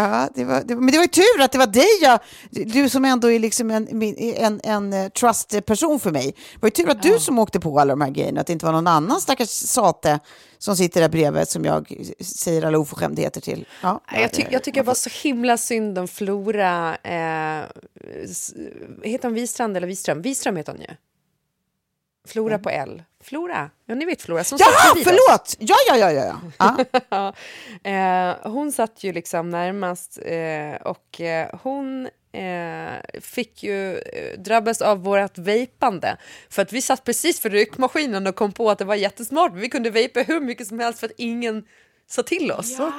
[0.00, 2.18] ja det var, det var, men det var ju tur att det var dig jag,
[2.50, 6.26] du som ändå är liksom en, min- en, en eh, trust-person för mig.
[6.52, 8.52] Det var ju tur att du som åkte på alla de här grejerna, att det
[8.52, 10.20] inte var någon annan stackars sate
[10.58, 13.66] som sitter där bredvid som jag säger alla oförskämdheter till.
[13.82, 16.96] Ja, Jag, ty jag tycker det var så himla synd om Flora.
[16.96, 17.64] Eh,
[19.02, 20.22] heter hon Wistrand eller Wiström?
[20.22, 20.86] Wiström heter hon ju.
[22.26, 23.02] Flora på L.
[23.24, 25.04] Flora, ja ni vet Flora som satt Jaha, oss.
[25.04, 25.56] förlåt!
[25.58, 26.10] Ja, ja, ja,
[26.58, 26.84] ja.
[27.08, 27.32] ja.
[27.90, 34.82] Eh, hon satt ju liksom närmast eh, och eh, hon eh, fick ju eh, drabbas
[34.82, 36.16] av vårt vejpande.
[36.50, 39.52] För att vi satt precis för rökmaskinen och kom på att det var jättesmart.
[39.54, 41.64] Vi kunde vejpa hur mycket som helst för att ingen
[42.08, 42.74] sa till oss.
[42.78, 42.92] Ja,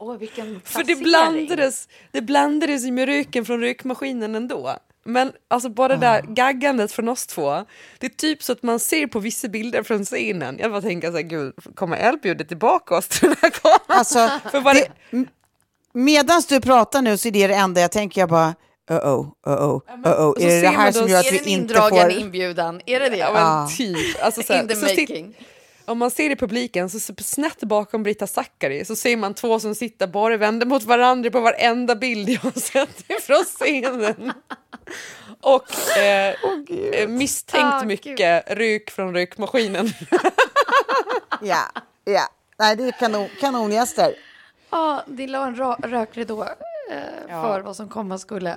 [0.00, 1.02] Åh, vilken För det placering.
[1.04, 4.76] blandades, det blandades med röken från rökmaskinen ändå.
[5.08, 7.64] Men alltså bara det där gaggandet från oss två,
[7.98, 10.58] det är typ så att man ser på vissa bilder från scenen.
[10.58, 13.80] Jag bara tänker så här, gud, kommer Elle bjuda tillbaka oss till den här kameran?
[13.86, 14.88] Alltså, För vad det,
[15.92, 18.54] Medan du pratar nu så är det det enda jag tänker, jag bara,
[18.90, 20.34] uh-oh, uh-oh, uh-oh.
[20.34, 22.20] så Är det det här som gör att Är det vi en inte indragen får...
[22.20, 22.80] inbjudan?
[22.86, 23.16] Är det det?
[23.16, 23.68] ja, men Ja.
[23.76, 24.22] typ.
[24.24, 25.34] Alltså, så här, In the så making.
[25.88, 29.74] Om man ser i publiken, så, snett bakom Brita Zackari så ser man två som
[29.74, 34.32] sitter bara vända mot varandra på varenda bild jag har sett ifrån scenen.
[35.40, 36.34] Och eh,
[36.92, 37.88] eh, misstänkt gud.
[37.88, 39.88] mycket rök från rökmaskinen.
[41.42, 41.62] Ja,
[42.04, 42.28] ja.
[42.58, 44.14] Nej, det är kanon, kanongäster.
[44.70, 45.56] Ja, det la en
[45.90, 46.42] rökridå
[46.90, 48.56] eh, för vad som komma skulle.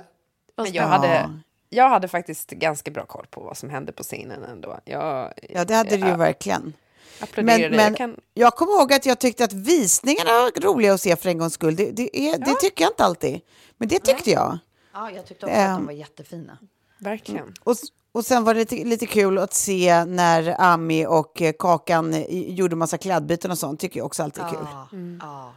[0.56, 4.44] Men jag hade, jag hade faktiskt ganska bra koll på vad som hände på scenen
[4.44, 4.78] ändå.
[4.84, 6.72] Jag, Ja, det hade du ju verkligen.
[7.20, 7.62] Applåderade.
[7.68, 11.00] Men, men jag kan, jag kommer ihåg att jag tyckte att visningarna var roliga att
[11.00, 11.76] se för en gångs skull.
[11.76, 13.40] Det, det, är, det tycker jag inte alltid.
[13.78, 14.58] Men det tyckte jag.
[14.94, 15.76] Ja, jag tyckte också att Ehm.
[15.76, 16.58] de var jättefina.
[16.98, 17.54] verkligen.
[17.64, 17.76] Och,
[18.12, 22.24] och sen var det lite, lite kul att se när Ami och eh, Kakan eh,
[22.30, 23.80] gjorde massa klädbyten och sånt.
[23.80, 24.58] Tycker jag också alltid är kul.
[24.72, 24.88] Ja,
[25.20, 25.52] ja.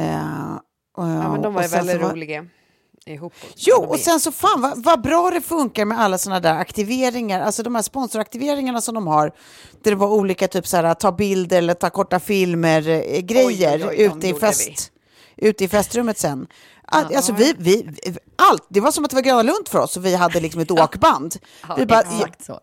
[0.00, 0.54] Eh,
[0.94, 2.46] och, Ja, men de var väldigt var- roliga
[3.06, 3.32] ihop.
[3.56, 7.40] Jo, och sen så fan vad, vad bra det funkar med alla sådana där aktiveringar,
[7.40, 9.32] alltså de här sponsoraktiveringarna som de har,
[9.82, 13.78] där det var olika typ så här, ta bilder eller ta korta filmer, eh, grejer
[13.78, 14.92] oj, oj, de ute, i fest,
[15.36, 16.46] ute i festrummet sen.
[16.84, 17.86] All, Alltså vi, vi,
[18.36, 20.60] allt, det var som att det var Gröna Lund för oss och vi hade liksom
[20.60, 21.36] ett åkband.
[21.68, 22.02] ja vi bara,
[22.46, 22.60] så.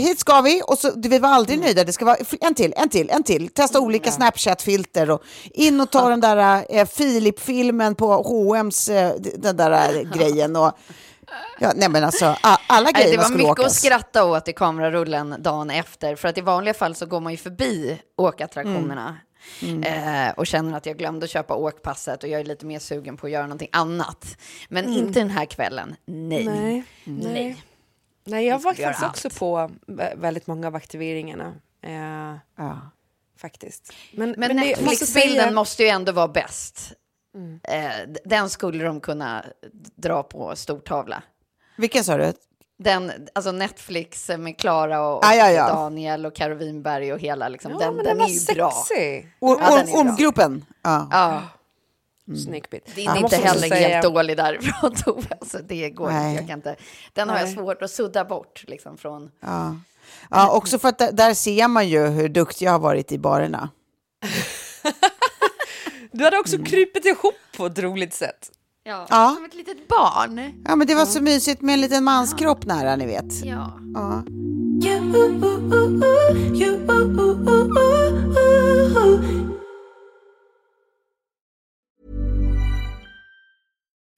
[0.00, 1.84] Hit ska vi och så, vi var aldrig nöjda.
[1.84, 3.48] Det ska vara en till, en till, en till.
[3.48, 9.56] Testa olika Snapchat-filter och in och ta den där eh, Filip-filmen på H&M's eh, den
[9.56, 10.56] där eh, grejen.
[10.56, 10.72] Och,
[11.58, 12.36] ja, nej men alltså,
[12.66, 13.74] alla Nej, grejerna det var mycket att åkas.
[13.76, 16.16] skratta åt i kamerarullen dagen efter.
[16.16, 19.16] För att i vanliga fall så går man ju förbi åkattraktionerna.
[19.62, 23.16] Eh, och känner att jag glömde att köpa åkpasset och jag är lite mer sugen
[23.16, 24.36] på att göra någonting annat.
[24.68, 25.96] Men inte den här kvällen.
[26.06, 26.44] Nej.
[26.44, 26.84] Nej.
[27.04, 27.32] Nej.
[27.32, 27.62] Nej,
[28.24, 29.38] jag Vi var faktiskt också allt.
[29.38, 31.54] på vä- väldigt många av aktiveringarna.
[31.82, 32.78] Eh, Ja.
[33.38, 33.92] faktiskt.
[34.12, 36.92] Men, Men, jag måste Netflix-bilden säga- måste ju ändå vara bäst.
[37.62, 39.44] Eh, d- den skulle de kunna
[39.96, 41.22] dra på stortavla.
[41.76, 42.32] Vilken sa du?
[42.78, 45.68] Den, alltså Netflix med Klara och, Ah, ja, ja.
[45.68, 47.72] Daniel och Karo Winberg och hela liksom.
[47.72, 48.70] Ja, den men den, den är var ju bra.
[48.88, 49.32] sexig.
[49.40, 50.00] Or, Ja, den or, är bra.
[50.00, 50.64] ormgropen?
[50.82, 51.42] Ja.
[52.30, 52.92] Ja, Snygg bit.
[52.94, 55.36] det är inte heller säga- helt dålig därifrån Tove.
[55.40, 56.30] Alltså, det går Nej.
[56.30, 56.42] inte.
[56.42, 56.76] Jag kan inte.
[57.12, 57.54] Den har jag Nej.
[57.54, 59.30] svårt att sudda bort liksom från.
[59.40, 59.76] Ja.
[60.30, 63.18] ja, också för att där, där ser man ju hur duktig jag har varit i
[63.18, 63.68] barerna.
[66.12, 68.50] Du hade också krupit ihop på ett roligt sätt.
[68.84, 69.32] Ja, Ja.
[69.36, 70.62] som ett litet barn.
[70.64, 73.44] Ja, men det var så mysigt med en liten manskropp nära, ni vet.
[73.44, 73.78] Ja.
[73.94, 74.22] Ja.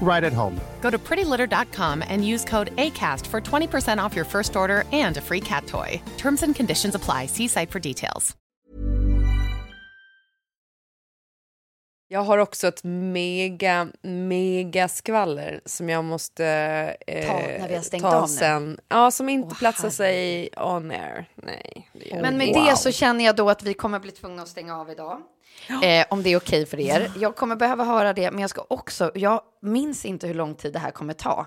[0.00, 0.60] right at home.
[0.80, 5.20] Go to prettylitter.com and use code ACAST for 20% off your first order and a
[5.20, 6.00] free cat toy.
[6.18, 7.26] Terms and conditions apply.
[7.26, 8.36] See site for details.
[12.08, 16.44] Jag har också ett mega, mega skvaller som jag måste
[17.06, 18.28] eh, Ta när vi har stängt ta av nu.
[18.28, 18.78] sen.
[18.88, 21.28] Ja, som inte Åh, platsar sig on air.
[21.34, 21.90] Nej.
[22.22, 22.60] Men med inte.
[22.60, 25.20] det så känner jag då att vi kommer bli tvungna att stänga av idag.
[25.82, 27.12] Eh, om det är okej för er.
[27.20, 30.72] Jag kommer behöva höra det, men jag ska också, jag minns inte hur lång tid
[30.72, 31.46] det här kommer ta.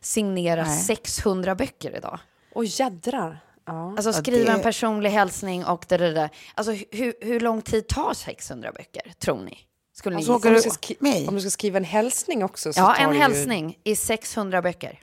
[0.00, 0.78] Signera Nej.
[0.82, 2.18] 600 böcker idag.
[2.54, 3.38] Åh jädrar.
[3.66, 3.90] Ja.
[3.96, 6.30] Alltså skriva det- en personlig hälsning och det, där.
[6.54, 9.58] Alltså hur, hur lång tid tar 600 böcker, tror ni?
[9.94, 12.94] Skulle ni Alltså, om, du ska om du ska skriva en hälsning också så Ja,
[12.94, 15.00] tar en det ju- hälsning i 600 böcker.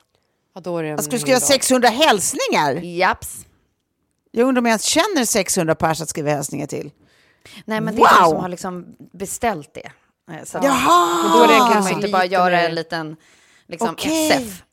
[0.55, 1.47] Ja, då är det en Jag skulle hel skriva dag.
[1.47, 2.73] 600 hälsningar.
[2.83, 3.45] Japs.
[4.31, 6.91] Jag undrar om jag ens känner 600 pers att skriva hälsningar till.
[7.65, 8.29] Nej, men det är de Wow!
[8.31, 9.91] som har liksom beställt det.
[10.31, 11.37] Eh, Så att- Jaha!
[11.37, 13.15] Då det kan man inte bara göra mer- en liten
[13.67, 14.31] liksom, Okej.
[14.31, 14.63] SF.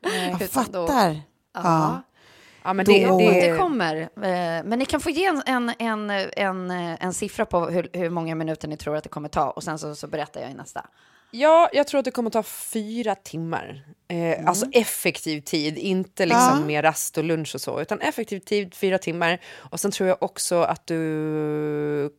[0.00, 1.20] Jag Utan då- fattar.
[1.54, 2.02] Ja.
[2.62, 3.96] Ja, men Då- det, Det det, återkommer.
[3.96, 8.10] Eh, Men ni kan få ge en, en, en, en, en siffra på hur, hur
[8.10, 10.54] många minuter ni tror att det kommer ta och sen så, så berättar jag i
[10.54, 10.86] nästa.
[11.30, 13.84] Ja, jag tror att det kommer ta fyra timmar.
[14.08, 16.66] Eh, Alltså effektiv tid, inte liksom Ja.
[16.66, 19.38] med rast och lunch och så, utan effektiv tid fyra timmar.
[19.56, 22.10] Och sen tror jag också att du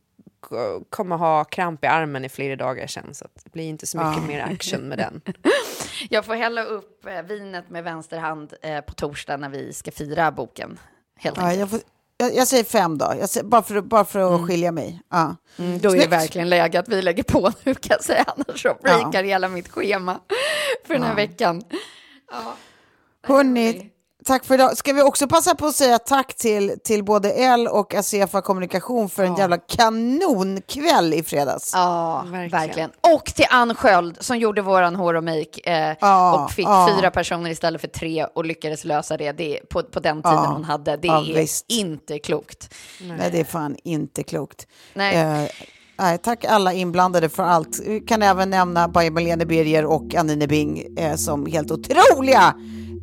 [0.90, 3.98] kommer ha kramp i armen i flera dagar sen, så att det blir inte så
[3.98, 4.26] mycket Ja.
[4.26, 5.20] mer action med den.
[6.10, 9.90] Jag får hälla upp eh, vinet med vänster hand eh, på torsdag när vi ska
[9.90, 10.78] fira boken.
[11.16, 11.66] Helt Ja.
[12.20, 15.00] Jag, jag, säger fem då, säger, bara för, bara för att skilja mig.
[15.10, 15.36] Ja.
[15.58, 18.62] Mm, då är det verkligen läge att vi lägger på nu kan jag säga, annars
[18.62, 20.20] så breakar hela mitt schema
[20.86, 21.16] för den här Ja.
[21.16, 21.62] veckan.
[23.26, 23.90] Hörni,
[24.30, 24.76] tack för idag.
[24.76, 29.08] Ska vi också passa på att säga tack till, till både L och Acefa Kommunikation
[29.08, 31.70] för en jävla kanonkväll i fredags.
[31.74, 32.90] Ja, verkligen.
[33.14, 36.96] Och till Ann Sköld som gjorde våran hår och make eh, Ja, och fick ja.
[36.96, 40.46] fyra personer istället för tre och lyckades lösa det, det på, på den tiden Ja,
[40.46, 40.96] hon hade.
[40.96, 41.64] Det ja, är visst.
[41.68, 42.74] inte klokt.
[43.00, 44.66] Nej, det är fan inte klokt.
[44.94, 45.16] Nej.
[45.16, 45.48] Eh,
[45.98, 47.80] nej, tack alla inblandade för allt.
[47.86, 52.54] Vi kan även nämna Bajen Malene Birger och Anine Bing eh, som helt otroliga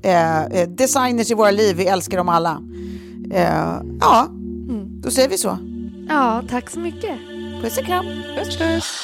[0.01, 1.75] eh, eh, designers i våra liv.
[1.75, 2.61] Vi älskar dem alla.
[3.31, 4.27] Eh, ja,
[5.01, 5.57] då säger vi så.
[6.09, 7.19] Ja, tack så mycket.
[7.61, 8.05] Puss och kram.
[8.37, 9.03] Puss, puss.